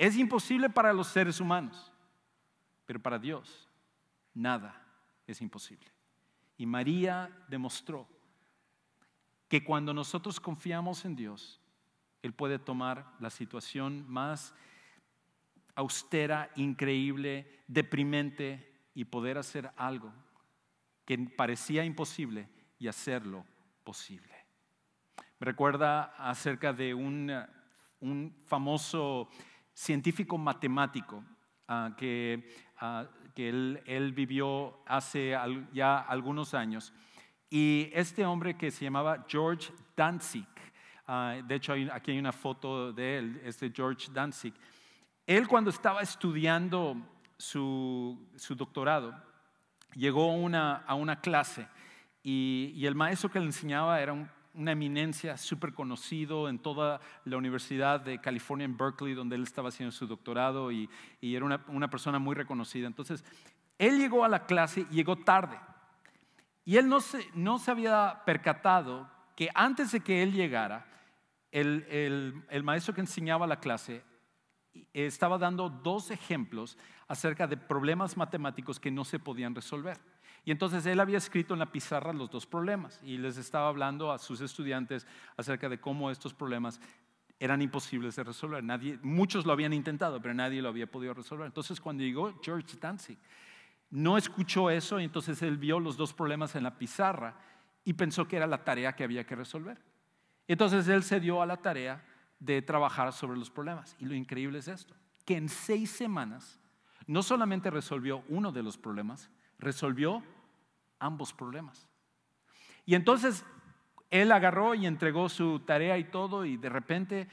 Es 0.00 0.16
imposible 0.16 0.70
para 0.70 0.94
los 0.94 1.08
seres 1.08 1.42
humanos, 1.42 1.92
pero 2.86 3.02
para 3.02 3.18
Dios 3.18 3.68
nada 4.32 4.82
es 5.26 5.42
imposible. 5.42 5.92
Y 6.56 6.64
María 6.64 7.28
demostró 7.48 8.08
que 9.46 9.62
cuando 9.62 9.92
nosotros 9.92 10.40
confiamos 10.40 11.04
en 11.04 11.16
Dios, 11.16 11.60
Él 12.22 12.32
puede 12.32 12.58
tomar 12.58 13.12
la 13.20 13.28
situación 13.28 14.10
más 14.10 14.54
austera, 15.74 16.50
increíble, 16.56 17.60
deprimente 17.68 18.72
y 18.94 19.04
poder 19.04 19.36
hacer 19.36 19.70
algo 19.76 20.14
que 21.04 21.18
parecía 21.18 21.84
imposible 21.84 22.48
y 22.78 22.88
hacerlo 22.88 23.44
posible. 23.84 24.34
Me 25.40 25.44
recuerda 25.44 26.04
acerca 26.16 26.72
de 26.72 26.94
un, 26.94 27.30
un 28.00 28.34
famoso 28.46 29.28
científico 29.80 30.36
matemático 30.36 31.24
ah, 31.66 31.94
que, 31.96 32.46
ah, 32.80 33.06
que 33.34 33.48
él, 33.48 34.12
vivió 34.14 34.82
hace 34.86 35.34
ya 35.72 35.98
algunos 36.00 36.52
años. 36.52 36.92
Y 37.48 37.90
este 37.94 38.26
hombre 38.26 38.58
que 38.58 38.70
se 38.70 38.84
llamaba 38.84 39.24
George 39.26 39.72
Danzig, 39.96 40.46
ah, 41.06 41.36
de 41.42 41.54
hecho 41.54 41.72
aquí 41.92 42.10
hay 42.10 42.18
una 42.18 42.32
foto 42.32 42.92
de 42.92 43.18
él, 43.18 43.40
este 43.42 43.72
George 43.74 44.08
Danzig, 44.12 44.52
él 45.26 45.48
cuando 45.48 45.70
estaba 45.70 46.02
estudiando 46.02 46.96
su, 47.38 48.28
su 48.36 48.54
doctorado, 48.54 49.14
llegó 49.94 50.34
una, 50.34 50.76
a 50.86 50.94
una 50.94 51.20
clase 51.22 51.66
y, 52.22 52.72
y, 52.76 52.84
el 52.84 52.94
maestro 52.94 53.30
que 53.30 53.40
le 53.40 53.46
enseñaba 53.46 53.98
era 53.98 54.12
un 54.12 54.28
una 54.54 54.72
eminencia 54.72 55.36
súper 55.36 55.72
conocido 55.72 56.48
en 56.48 56.58
toda 56.58 57.00
la 57.24 57.36
Universidad 57.36 58.00
de 58.00 58.20
California 58.20 58.64
en 58.64 58.76
Berkeley, 58.76 59.14
donde 59.14 59.36
él 59.36 59.42
estaba 59.42 59.68
haciendo 59.68 59.92
su 59.92 60.06
doctorado 60.06 60.72
y, 60.72 60.88
era 61.22 61.44
una, 61.44 61.90
persona 61.90 62.18
muy 62.18 62.34
reconocida. 62.34 62.86
Entonces, 62.86 63.24
él 63.78 63.98
llegó 63.98 64.24
a 64.24 64.28
la 64.28 64.46
clase, 64.46 64.86
llegó 64.90 65.16
tarde. 65.16 65.58
Y 66.64 66.76
él 66.76 66.88
no 66.88 67.00
se, 67.00 67.26
no 67.34 67.58
se 67.58 67.70
había 67.70 68.22
percatado 68.26 69.10
que 69.36 69.48
antes 69.54 69.92
de 69.92 70.00
que 70.00 70.22
él 70.22 70.32
llegara, 70.32 70.86
el, 71.50 72.44
el 72.48 72.62
maestro 72.62 72.94
que 72.94 73.00
enseñaba 73.00 73.46
la 73.46 73.60
clase 73.60 74.04
estaba 74.92 75.38
dando 75.38 75.68
dos 75.68 76.10
ejemplos 76.10 76.78
acerca 77.08 77.46
de 77.46 77.56
problemas 77.56 78.16
matemáticos 78.16 78.78
que 78.78 78.90
no 78.90 79.04
se 79.04 79.18
podían 79.18 79.54
resolver. 79.54 79.98
Y 80.44 80.50
entonces 80.50 80.86
él 80.86 81.00
había 81.00 81.18
escrito 81.18 81.54
en 81.54 81.60
la 81.60 81.70
pizarra 81.70 82.12
los 82.12 82.30
dos 82.30 82.46
problemas 82.46 83.00
y 83.04 83.18
les 83.18 83.36
estaba 83.36 83.68
hablando 83.68 84.10
a 84.10 84.18
sus 84.18 84.40
estudiantes 84.40 85.06
acerca 85.36 85.68
de 85.68 85.80
cómo 85.80 86.10
estos 86.10 86.32
problemas 86.32 86.80
eran 87.38 87.62
imposibles 87.62 88.16
de 88.16 88.24
resolver. 88.24 88.62
Nadie, 88.62 88.98
muchos 89.02 89.46
lo 89.46 89.52
habían 89.52 89.72
intentado, 89.72 90.20
pero 90.20 90.34
nadie 90.34 90.62
lo 90.62 90.68
había 90.68 90.90
podido 90.90 91.14
resolver. 91.14 91.46
Entonces 91.46 91.80
cuando 91.80 92.02
llegó 92.02 92.38
George 92.42 92.76
Danzig, 92.80 93.18
no 93.90 94.16
escuchó 94.16 94.70
eso 94.70 95.00
y 95.00 95.04
entonces 95.04 95.42
él 95.42 95.56
vio 95.56 95.80
los 95.80 95.96
dos 95.96 96.14
problemas 96.14 96.54
en 96.54 96.62
la 96.62 96.78
pizarra 96.78 97.36
y 97.84 97.94
pensó 97.94 98.28
que 98.28 98.36
era 98.36 98.46
la 98.46 98.62
tarea 98.62 98.94
que 98.94 99.04
había 99.04 99.26
que 99.26 99.34
resolver. 99.34 99.78
Entonces 100.46 100.88
él 100.88 101.02
se 101.02 101.20
dio 101.20 101.42
a 101.42 101.46
la 101.46 101.56
tarea 101.56 102.04
de 102.38 102.62
trabajar 102.62 103.12
sobre 103.12 103.38
los 103.38 103.50
problemas. 103.50 103.96
Y 103.98 104.06
lo 104.06 104.14
increíble 104.14 104.58
es 104.58 104.68
esto, 104.68 104.94
que 105.24 105.36
en 105.36 105.48
seis 105.48 105.90
semanas 105.90 106.60
no 107.06 107.22
solamente 107.22 107.70
resolvió 107.70 108.24
uno 108.28 108.52
de 108.52 108.62
los 108.62 108.78
problemas, 108.78 109.30
resolvió 109.60 110.22
ambos 110.98 111.32
problemas. 111.32 111.88
Y 112.84 112.94
entonces, 112.94 113.44
Él 114.10 114.32
agarró 114.32 114.74
y 114.74 114.86
entregó 114.86 115.28
su 115.28 115.60
tarea 115.60 115.98
y 115.98 116.04
todo 116.04 116.44
y 116.44 116.56
de 116.56 116.68
repente 116.68 117.28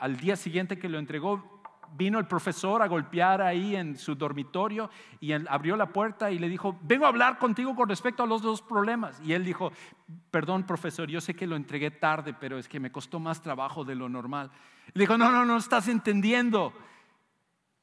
al 0.00 0.16
día 0.16 0.36
siguiente 0.36 0.78
que 0.78 0.88
lo 0.88 0.98
entregó 0.98 1.60
vino 1.96 2.18
el 2.18 2.26
profesor 2.26 2.82
a 2.82 2.86
golpear 2.86 3.42
ahí 3.42 3.74
en 3.74 3.96
su 3.96 4.14
dormitorio 4.14 4.90
y 5.18 5.32
abrió 5.32 5.76
la 5.76 5.86
puerta 5.92 6.30
y 6.30 6.38
le 6.38 6.48
dijo, 6.48 6.78
vengo 6.82 7.04
a 7.04 7.08
hablar 7.08 7.38
contigo 7.38 7.74
con 7.74 7.88
respecto 7.88 8.22
a 8.22 8.26
los 8.26 8.42
dos 8.42 8.62
problemas. 8.62 9.20
Y 9.24 9.32
él 9.32 9.44
dijo, 9.44 9.72
perdón 10.30 10.64
profesor, 10.64 11.08
yo 11.08 11.20
sé 11.20 11.34
que 11.34 11.46
lo 11.46 11.56
entregué 11.56 11.90
tarde, 11.90 12.34
pero 12.38 12.58
es 12.58 12.68
que 12.68 12.80
me 12.80 12.92
costó 12.92 13.18
más 13.18 13.42
trabajo 13.42 13.84
de 13.84 13.94
lo 13.94 14.08
normal. 14.08 14.50
Le 14.92 15.02
dijo, 15.02 15.18
no, 15.18 15.30
no, 15.30 15.44
no 15.44 15.56
estás 15.56 15.88
entendiendo. 15.88 16.72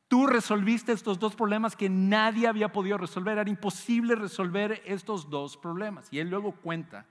Tú 0.07 0.25
resolviste 0.25 0.93
estos 0.93 1.19
dos 1.19 1.35
problemas 1.35 1.75
que 1.75 1.89
nadie 1.89 2.47
había 2.47 2.71
podido 2.71 2.97
resolver. 2.97 3.37
Era 3.37 3.49
imposible 3.49 4.15
resolver 4.15 4.81
estos 4.85 5.29
dos 5.29 5.57
problemas. 5.57 6.07
Y 6.11 6.19
él 6.19 6.29
luego 6.29 6.53
cuenta 6.53 7.05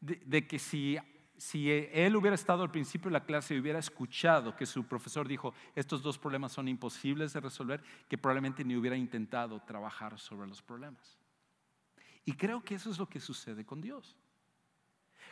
de 0.00 0.46
que 0.46 0.58
si 0.58 0.98
si 1.42 1.72
él 1.72 2.14
hubiera 2.14 2.36
estado 2.36 2.62
al 2.62 2.70
principio 2.70 3.08
de 3.08 3.14
la 3.14 3.24
clase 3.24 3.56
y 3.56 3.58
hubiera 3.58 3.80
escuchado 3.80 4.54
que 4.54 4.64
su 4.64 4.84
profesor 4.84 5.26
dijo, 5.26 5.52
estos 5.74 6.00
dos 6.00 6.16
problemas 6.16 6.52
son 6.52 6.68
imposibles 6.68 7.32
de 7.32 7.40
resolver, 7.40 7.82
que 8.08 8.16
probablemente 8.16 8.64
ni 8.64 8.76
hubiera 8.76 8.96
intentado 8.96 9.58
trabajar 9.62 10.20
sobre 10.20 10.46
los 10.46 10.62
problemas. 10.62 11.18
Y 12.24 12.34
creo 12.34 12.62
que 12.62 12.76
eso 12.76 12.90
es 12.92 12.98
lo 12.98 13.08
que 13.08 13.18
sucede 13.18 13.66
con 13.66 13.80
Dios. 13.80 14.16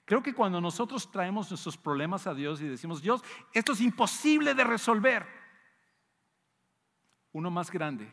Creo 0.04 0.20
que 0.20 0.34
cuando 0.34 0.60
nosotros 0.60 1.08
traemos 1.12 1.48
nuestros 1.48 1.76
problemas 1.76 2.26
a 2.26 2.34
Dios 2.34 2.60
y 2.60 2.66
decimos, 2.66 3.00
Dios, 3.00 3.22
esto 3.54 3.70
es 3.70 3.80
imposible 3.80 4.54
de 4.54 4.64
resolver. 4.64 5.39
Uno 7.33 7.51
más 7.51 7.71
grande 7.71 8.12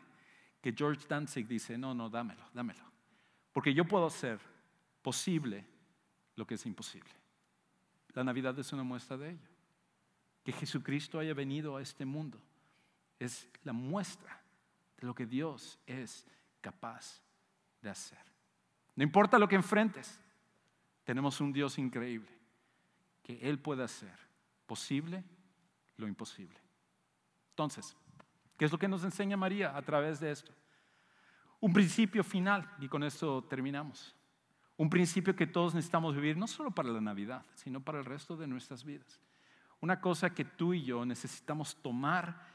que 0.61 0.73
George 0.73 1.05
Danzig 1.07 1.47
dice, 1.47 1.77
no, 1.77 1.93
no, 1.93 2.09
dámelo, 2.09 2.43
dámelo. 2.53 2.83
Porque 3.53 3.73
yo 3.73 3.85
puedo 3.85 4.05
hacer 4.05 4.39
posible 5.01 5.65
lo 6.35 6.45
que 6.45 6.55
es 6.55 6.65
imposible. 6.65 7.09
La 8.13 8.23
Navidad 8.23 8.57
es 8.59 8.71
una 8.73 8.83
muestra 8.83 9.17
de 9.17 9.31
ello. 9.31 9.49
Que 10.43 10.51
Jesucristo 10.51 11.19
haya 11.19 11.33
venido 11.33 11.77
a 11.77 11.81
este 11.81 12.05
mundo 12.05 12.39
es 13.19 13.49
la 13.63 13.73
muestra 13.73 14.41
de 14.97 15.07
lo 15.07 15.13
que 15.13 15.25
Dios 15.25 15.79
es 15.85 16.25
capaz 16.61 17.21
de 17.81 17.89
hacer. 17.89 18.19
No 18.95 19.03
importa 19.03 19.37
lo 19.37 19.47
que 19.47 19.55
enfrentes, 19.55 20.19
tenemos 21.03 21.39
un 21.39 21.53
Dios 21.53 21.77
increíble, 21.77 22.29
que 23.23 23.39
Él 23.41 23.59
puede 23.59 23.83
hacer 23.83 24.17
posible 24.65 25.23
lo 25.97 26.07
imposible. 26.07 26.59
Entonces, 27.51 27.95
¿qué 28.57 28.65
es 28.65 28.71
lo 28.71 28.77
que 28.77 28.87
nos 28.87 29.03
enseña 29.03 29.37
María 29.37 29.75
a 29.75 29.81
través 29.81 30.19
de 30.19 30.31
esto? 30.31 30.51
Un 31.59 31.73
principio 31.73 32.23
final, 32.23 32.69
y 32.79 32.87
con 32.87 33.03
esto 33.03 33.43
terminamos. 33.43 34.15
Un 34.75 34.89
principio 34.89 35.35
que 35.35 35.47
todos 35.47 35.73
necesitamos 35.73 36.15
vivir, 36.15 36.37
no 36.37 36.47
solo 36.47 36.71
para 36.71 36.89
la 36.89 37.01
Navidad, 37.01 37.43
sino 37.55 37.81
para 37.81 37.99
el 37.99 38.05
resto 38.05 38.37
de 38.37 38.47
nuestras 38.47 38.83
vidas. 38.83 39.19
Una 39.81 39.99
cosa 39.99 40.33
que 40.33 40.45
tú 40.45 40.73
y 40.73 40.83
yo 40.83 41.05
necesitamos 41.05 41.75
tomar 41.81 42.47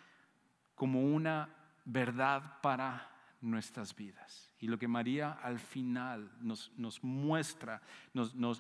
como 0.75 1.03
una 1.03 1.49
verdad 1.85 2.61
para 2.61 3.11
nuestras 3.41 3.95
vidas. 3.95 4.55
Y 4.61 4.69
lo 4.69 4.79
que 4.79 4.89
María 4.89 5.33
al 5.33 5.59
final 5.59 6.31
nos, 6.41 6.71
muestra, 7.03 7.83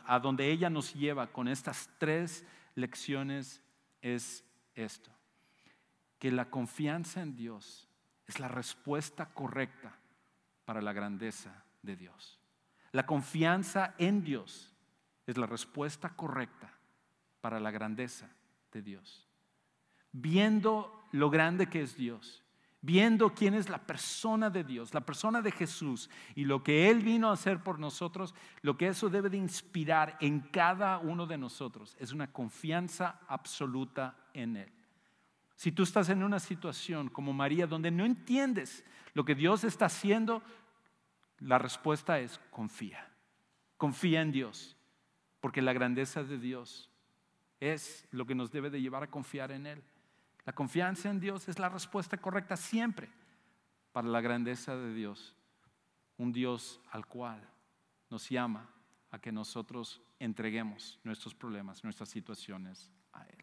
a 0.06 0.18
donde 0.18 0.50
ella 0.50 0.68
nos 0.68 0.92
lleva 0.92 1.28
con 1.28 1.46
estas 1.46 1.88
tres 1.98 2.44
lecciones 2.74 3.62
es 4.00 4.44
esto, 4.74 5.10
que 6.22 6.30
la 6.30 6.48
confianza 6.50 7.20
en 7.20 7.34
Dios 7.34 7.88
es 8.28 8.38
la 8.38 8.46
respuesta 8.46 9.34
correcta 9.34 9.98
para 10.64 10.80
la 10.80 10.92
grandeza 10.92 11.64
de 11.82 11.96
Dios. 11.96 12.38
La 12.92 13.06
confianza 13.06 13.96
en 13.98 14.22
Dios 14.22 14.72
es 15.26 15.36
la 15.36 15.48
respuesta 15.48 16.10
correcta 16.10 16.72
para 17.40 17.58
la 17.58 17.72
grandeza 17.72 18.30
de 18.70 18.82
Dios. 18.82 19.26
Viendo 20.12 21.08
lo 21.10 21.28
grande 21.28 21.68
que 21.68 21.82
es 21.82 21.96
Dios, 21.96 22.44
viendo 22.80 23.34
quién 23.34 23.54
es 23.54 23.68
la 23.68 23.84
persona 23.84 24.48
de 24.48 24.62
Dios, 24.62 24.94
la 24.94 25.04
persona 25.04 25.42
de 25.42 25.50
Jesús 25.50 26.08
y 26.36 26.44
lo 26.44 26.62
que 26.62 26.88
Él 26.88 27.00
vino 27.00 27.30
a 27.30 27.32
hacer 27.32 27.64
por 27.64 27.80
nosotros, 27.80 28.32
lo 28.60 28.76
que 28.76 28.86
eso 28.86 29.08
debe 29.08 29.28
de 29.28 29.38
inspirar 29.38 30.18
en 30.20 30.38
cada 30.38 31.00
uno 31.00 31.26
de 31.26 31.38
nosotros 31.38 31.96
es 31.98 32.12
una 32.12 32.32
confianza 32.32 33.18
absoluta 33.26 34.14
en 34.34 34.58
Él. 34.58 34.72
Si 35.62 35.70
tú 35.70 35.84
estás 35.84 36.08
en 36.08 36.24
una 36.24 36.40
situación 36.40 37.08
como 37.08 37.32
María 37.32 37.68
donde 37.68 37.92
no 37.92 38.04
entiendes 38.04 38.84
lo 39.14 39.24
que 39.24 39.36
Dios 39.36 39.62
está 39.62 39.84
haciendo, 39.84 40.42
la 41.38 41.56
respuesta 41.56 42.18
es 42.18 42.40
confía. 42.50 43.08
Confía 43.76 44.22
en 44.22 44.32
Dios, 44.32 44.76
porque 45.38 45.62
la 45.62 45.72
grandeza 45.72 46.24
de 46.24 46.36
Dios 46.36 46.90
es 47.60 48.08
lo 48.10 48.26
que 48.26 48.34
nos 48.34 48.50
debe 48.50 48.70
de 48.70 48.80
llevar 48.80 49.04
a 49.04 49.10
confiar 49.12 49.52
en 49.52 49.66
Él. 49.66 49.84
La 50.44 50.52
confianza 50.52 51.10
en 51.10 51.20
Dios 51.20 51.48
es 51.48 51.60
la 51.60 51.68
respuesta 51.68 52.16
correcta 52.16 52.56
siempre 52.56 53.08
para 53.92 54.08
la 54.08 54.20
grandeza 54.20 54.74
de 54.74 54.92
Dios. 54.92 55.32
Un 56.16 56.32
Dios 56.32 56.80
al 56.90 57.06
cual 57.06 57.40
nos 58.10 58.28
llama 58.28 58.68
a 59.12 59.20
que 59.20 59.30
nosotros 59.30 60.02
entreguemos 60.18 60.98
nuestros 61.04 61.36
problemas, 61.36 61.84
nuestras 61.84 62.08
situaciones 62.08 62.90
a 63.12 63.22
Él. 63.26 63.41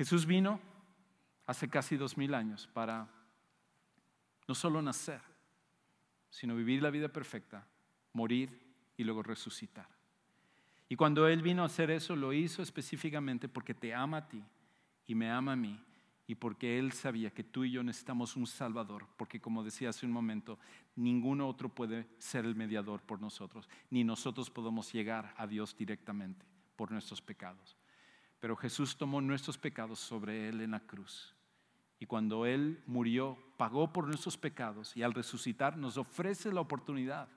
Jesús 0.00 0.24
vino 0.24 0.58
hace 1.44 1.68
casi 1.68 1.98
dos 1.98 2.16
mil 2.16 2.32
años 2.32 2.66
para 2.72 3.06
no 4.48 4.54
solo 4.54 4.80
nacer, 4.80 5.20
sino 6.30 6.56
vivir 6.56 6.82
la 6.82 6.88
vida 6.88 7.10
perfecta, 7.10 7.66
morir 8.14 8.48
y 8.96 9.04
luego 9.04 9.22
resucitar. 9.22 9.86
Y 10.88 10.96
cuando 10.96 11.28
Él 11.28 11.42
vino 11.42 11.62
a 11.62 11.66
hacer 11.66 11.90
eso, 11.90 12.16
lo 12.16 12.32
hizo 12.32 12.62
específicamente 12.62 13.46
porque 13.46 13.74
te 13.74 13.92
ama 13.92 14.16
a 14.16 14.26
ti 14.26 14.42
y 15.06 15.14
me 15.14 15.30
ama 15.30 15.52
a 15.52 15.56
mí 15.56 15.78
y 16.26 16.34
porque 16.34 16.78
Él 16.78 16.92
sabía 16.92 17.30
que 17.30 17.44
tú 17.44 17.64
y 17.64 17.72
yo 17.72 17.82
necesitamos 17.82 18.36
un 18.36 18.46
Salvador, 18.46 19.06
porque 19.18 19.38
como 19.38 19.62
decía 19.62 19.90
hace 19.90 20.06
un 20.06 20.12
momento, 20.12 20.58
ningún 20.96 21.42
otro 21.42 21.68
puede 21.68 22.08
ser 22.16 22.46
el 22.46 22.54
mediador 22.54 23.02
por 23.02 23.20
nosotros, 23.20 23.68
ni 23.90 24.02
nosotros 24.02 24.48
podemos 24.48 24.90
llegar 24.94 25.34
a 25.36 25.46
Dios 25.46 25.76
directamente 25.76 26.46
por 26.74 26.90
nuestros 26.90 27.20
pecados. 27.20 27.76
Pero 28.40 28.56
Jesús 28.56 28.96
tomó 28.96 29.20
nuestros 29.20 29.58
pecados 29.58 30.00
sobre 30.00 30.48
Él 30.48 30.60
en 30.60 30.72
la 30.72 30.80
cruz 30.80 31.34
y 32.00 32.06
cuando 32.06 32.46
Él 32.46 32.82
murió, 32.86 33.38
pagó 33.58 33.92
por 33.92 34.06
nuestros 34.06 34.38
pecados 34.38 34.96
y 34.96 35.02
al 35.02 35.12
resucitar 35.12 35.76
nos 35.76 35.98
ofrece 35.98 36.50
la 36.50 36.62
oportunidad 36.62 37.28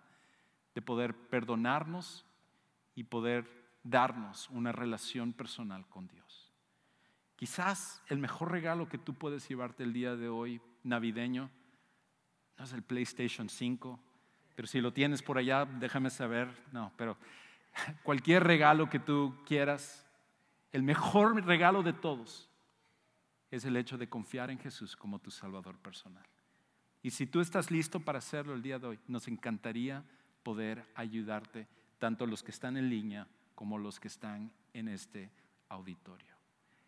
de 0.74 0.82
poder 0.82 1.14
perdonarnos 1.14 2.26
y 2.96 3.04
poder 3.04 3.46
darnos 3.84 4.50
una 4.50 4.72
relación 4.72 5.34
personal 5.34 5.86
con 5.90 6.08
Dios. 6.08 6.50
Quizás 7.36 8.02
el 8.08 8.20
mejor 8.20 8.52
regalo 8.52 8.88
que 8.88 8.98
tú 8.98 9.14
puedes 9.14 9.48
llevarte 9.50 9.84
el 9.84 9.92
día 9.92 10.16
de 10.16 10.30
hoy, 10.30 10.62
navideño, 10.84 11.52
no 12.58 12.64
es 12.64 12.72
el 12.72 12.84
PlayStation 12.84 13.50
5, 13.50 14.00
pero 14.56 14.68
si 14.68 14.80
lo 14.80 14.94
tienes 14.94 15.22
por 15.22 15.38
allá, 15.38 15.66
déjame 15.66 16.10
saber. 16.10 16.48
No, 16.72 16.94
pero 16.96 17.18
cualquier 18.04 18.44
regalo 18.46 18.90
que 18.90 19.00
tú 19.00 19.36
quieras, 19.46 20.03
el 20.74 20.84
mejor 20.84 21.42
regalo 21.46 21.82
de 21.82 21.94
todos 21.94 22.50
es 23.50 23.64
el 23.64 23.78
hecho 23.78 23.98
de 23.98 24.10
confiar 24.10 24.50
en 24.50 24.60
Jesús 24.60 24.98
como 24.98 25.20
tu 25.20 25.32
Salvador 25.32 25.78
personal. 25.78 26.26
Y 27.02 27.12
si 27.12 27.28
tú 27.28 27.40
estás 27.40 27.70
listo 27.70 28.00
para 28.00 28.20
hacerlo 28.20 28.54
el 28.54 28.62
día 28.62 28.80
de 28.80 28.88
hoy, 28.88 29.00
nos 29.08 29.28
encantaría 29.28 30.04
poder 30.42 30.86
ayudarte, 30.96 31.68
tanto 32.00 32.26
los 32.26 32.44
que 32.44 32.52
están 32.52 32.76
en 32.76 32.90
línea 32.90 33.28
como 33.56 33.78
los 33.78 34.00
que 34.00 34.08
están 34.08 34.52
en 34.74 34.88
este 34.88 35.30
auditorio. 35.70 36.34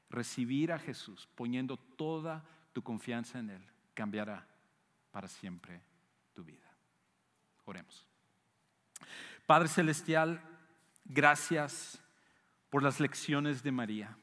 Recibir 0.09 0.71
a 0.71 0.79
Jesús 0.79 1.29
poniendo 1.35 1.77
toda 1.77 2.43
tu 2.73 2.81
confianza 2.81 3.39
en 3.39 3.51
Él 3.51 3.61
cambiará 3.93 4.47
para 5.11 5.27
siempre 5.27 5.81
tu 6.33 6.43
vida. 6.43 6.69
Oremos. 7.65 8.07
Padre 9.45 9.67
Celestial, 9.67 10.41
gracias 11.05 12.01
por 12.75 12.83
las 12.83 12.99
lecciones 12.99 13.63
de 13.63 13.71
María. 13.71 14.17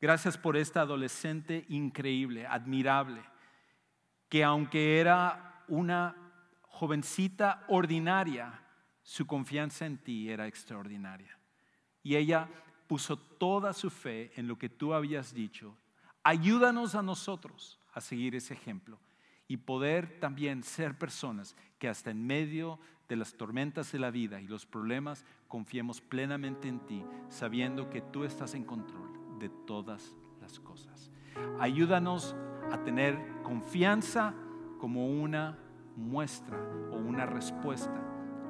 Gracias 0.00 0.38
por 0.38 0.56
esta 0.56 0.80
adolescente 0.80 1.66
increíble, 1.68 2.46
admirable, 2.46 3.20
que 4.30 4.42
aunque 4.42 4.98
era 4.98 5.62
una 5.68 6.16
jovencita 6.62 7.66
ordinaria, 7.68 8.62
su 9.02 9.26
confianza 9.26 9.84
en 9.84 9.98
ti 9.98 10.30
era 10.30 10.46
extraordinaria. 10.46 11.38
Y 12.02 12.16
ella 12.16 12.48
puso 12.86 13.18
toda 13.18 13.74
su 13.74 13.90
fe 13.90 14.32
en 14.36 14.48
lo 14.48 14.56
que 14.56 14.70
tú 14.70 14.94
habías 14.94 15.34
dicho. 15.34 15.76
Ayúdanos 16.22 16.94
a 16.94 17.02
nosotros 17.02 17.78
a 17.92 18.00
seguir 18.00 18.34
ese 18.34 18.54
ejemplo 18.54 18.98
y 19.46 19.58
poder 19.58 20.18
también 20.18 20.62
ser 20.62 20.96
personas 20.96 21.54
que 21.78 21.90
hasta 21.90 22.10
en 22.10 22.26
medio 22.26 22.80
de 23.08 23.16
las 23.16 23.34
tormentas 23.34 23.92
de 23.92 23.98
la 23.98 24.10
vida 24.10 24.40
y 24.40 24.46
los 24.46 24.66
problemas 24.66 25.24
confiemos 25.48 26.00
plenamente 26.00 26.68
en 26.68 26.80
ti, 26.80 27.04
sabiendo 27.28 27.90
que 27.90 28.00
tú 28.00 28.24
estás 28.24 28.54
en 28.54 28.64
control 28.64 29.38
de 29.38 29.48
todas 29.48 30.16
las 30.40 30.58
cosas. 30.60 31.10
Ayúdanos 31.58 32.34
a 32.72 32.82
tener 32.82 33.42
confianza 33.42 34.34
como 34.78 35.08
una 35.08 35.58
muestra 35.96 36.58
o 36.90 36.96
una 36.96 37.26
respuesta 37.26 38.02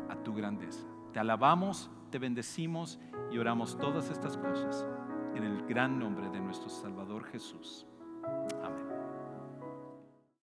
a 0.08 0.16
tu 0.16 0.34
grandeza. 0.34 0.86
Te 1.12 1.18
alabamos, 1.18 1.90
te 2.10 2.18
bendecimos 2.18 2.98
y 3.30 3.38
oramos 3.38 3.78
todas 3.78 4.10
estas 4.10 4.36
cosas 4.36 4.86
en 5.34 5.44
el 5.44 5.66
gran 5.66 5.98
nombre 5.98 6.28
de 6.30 6.40
nuestro 6.40 6.68
Salvador 6.68 7.24
Jesús. 7.24 7.86
Amén. 8.62 8.73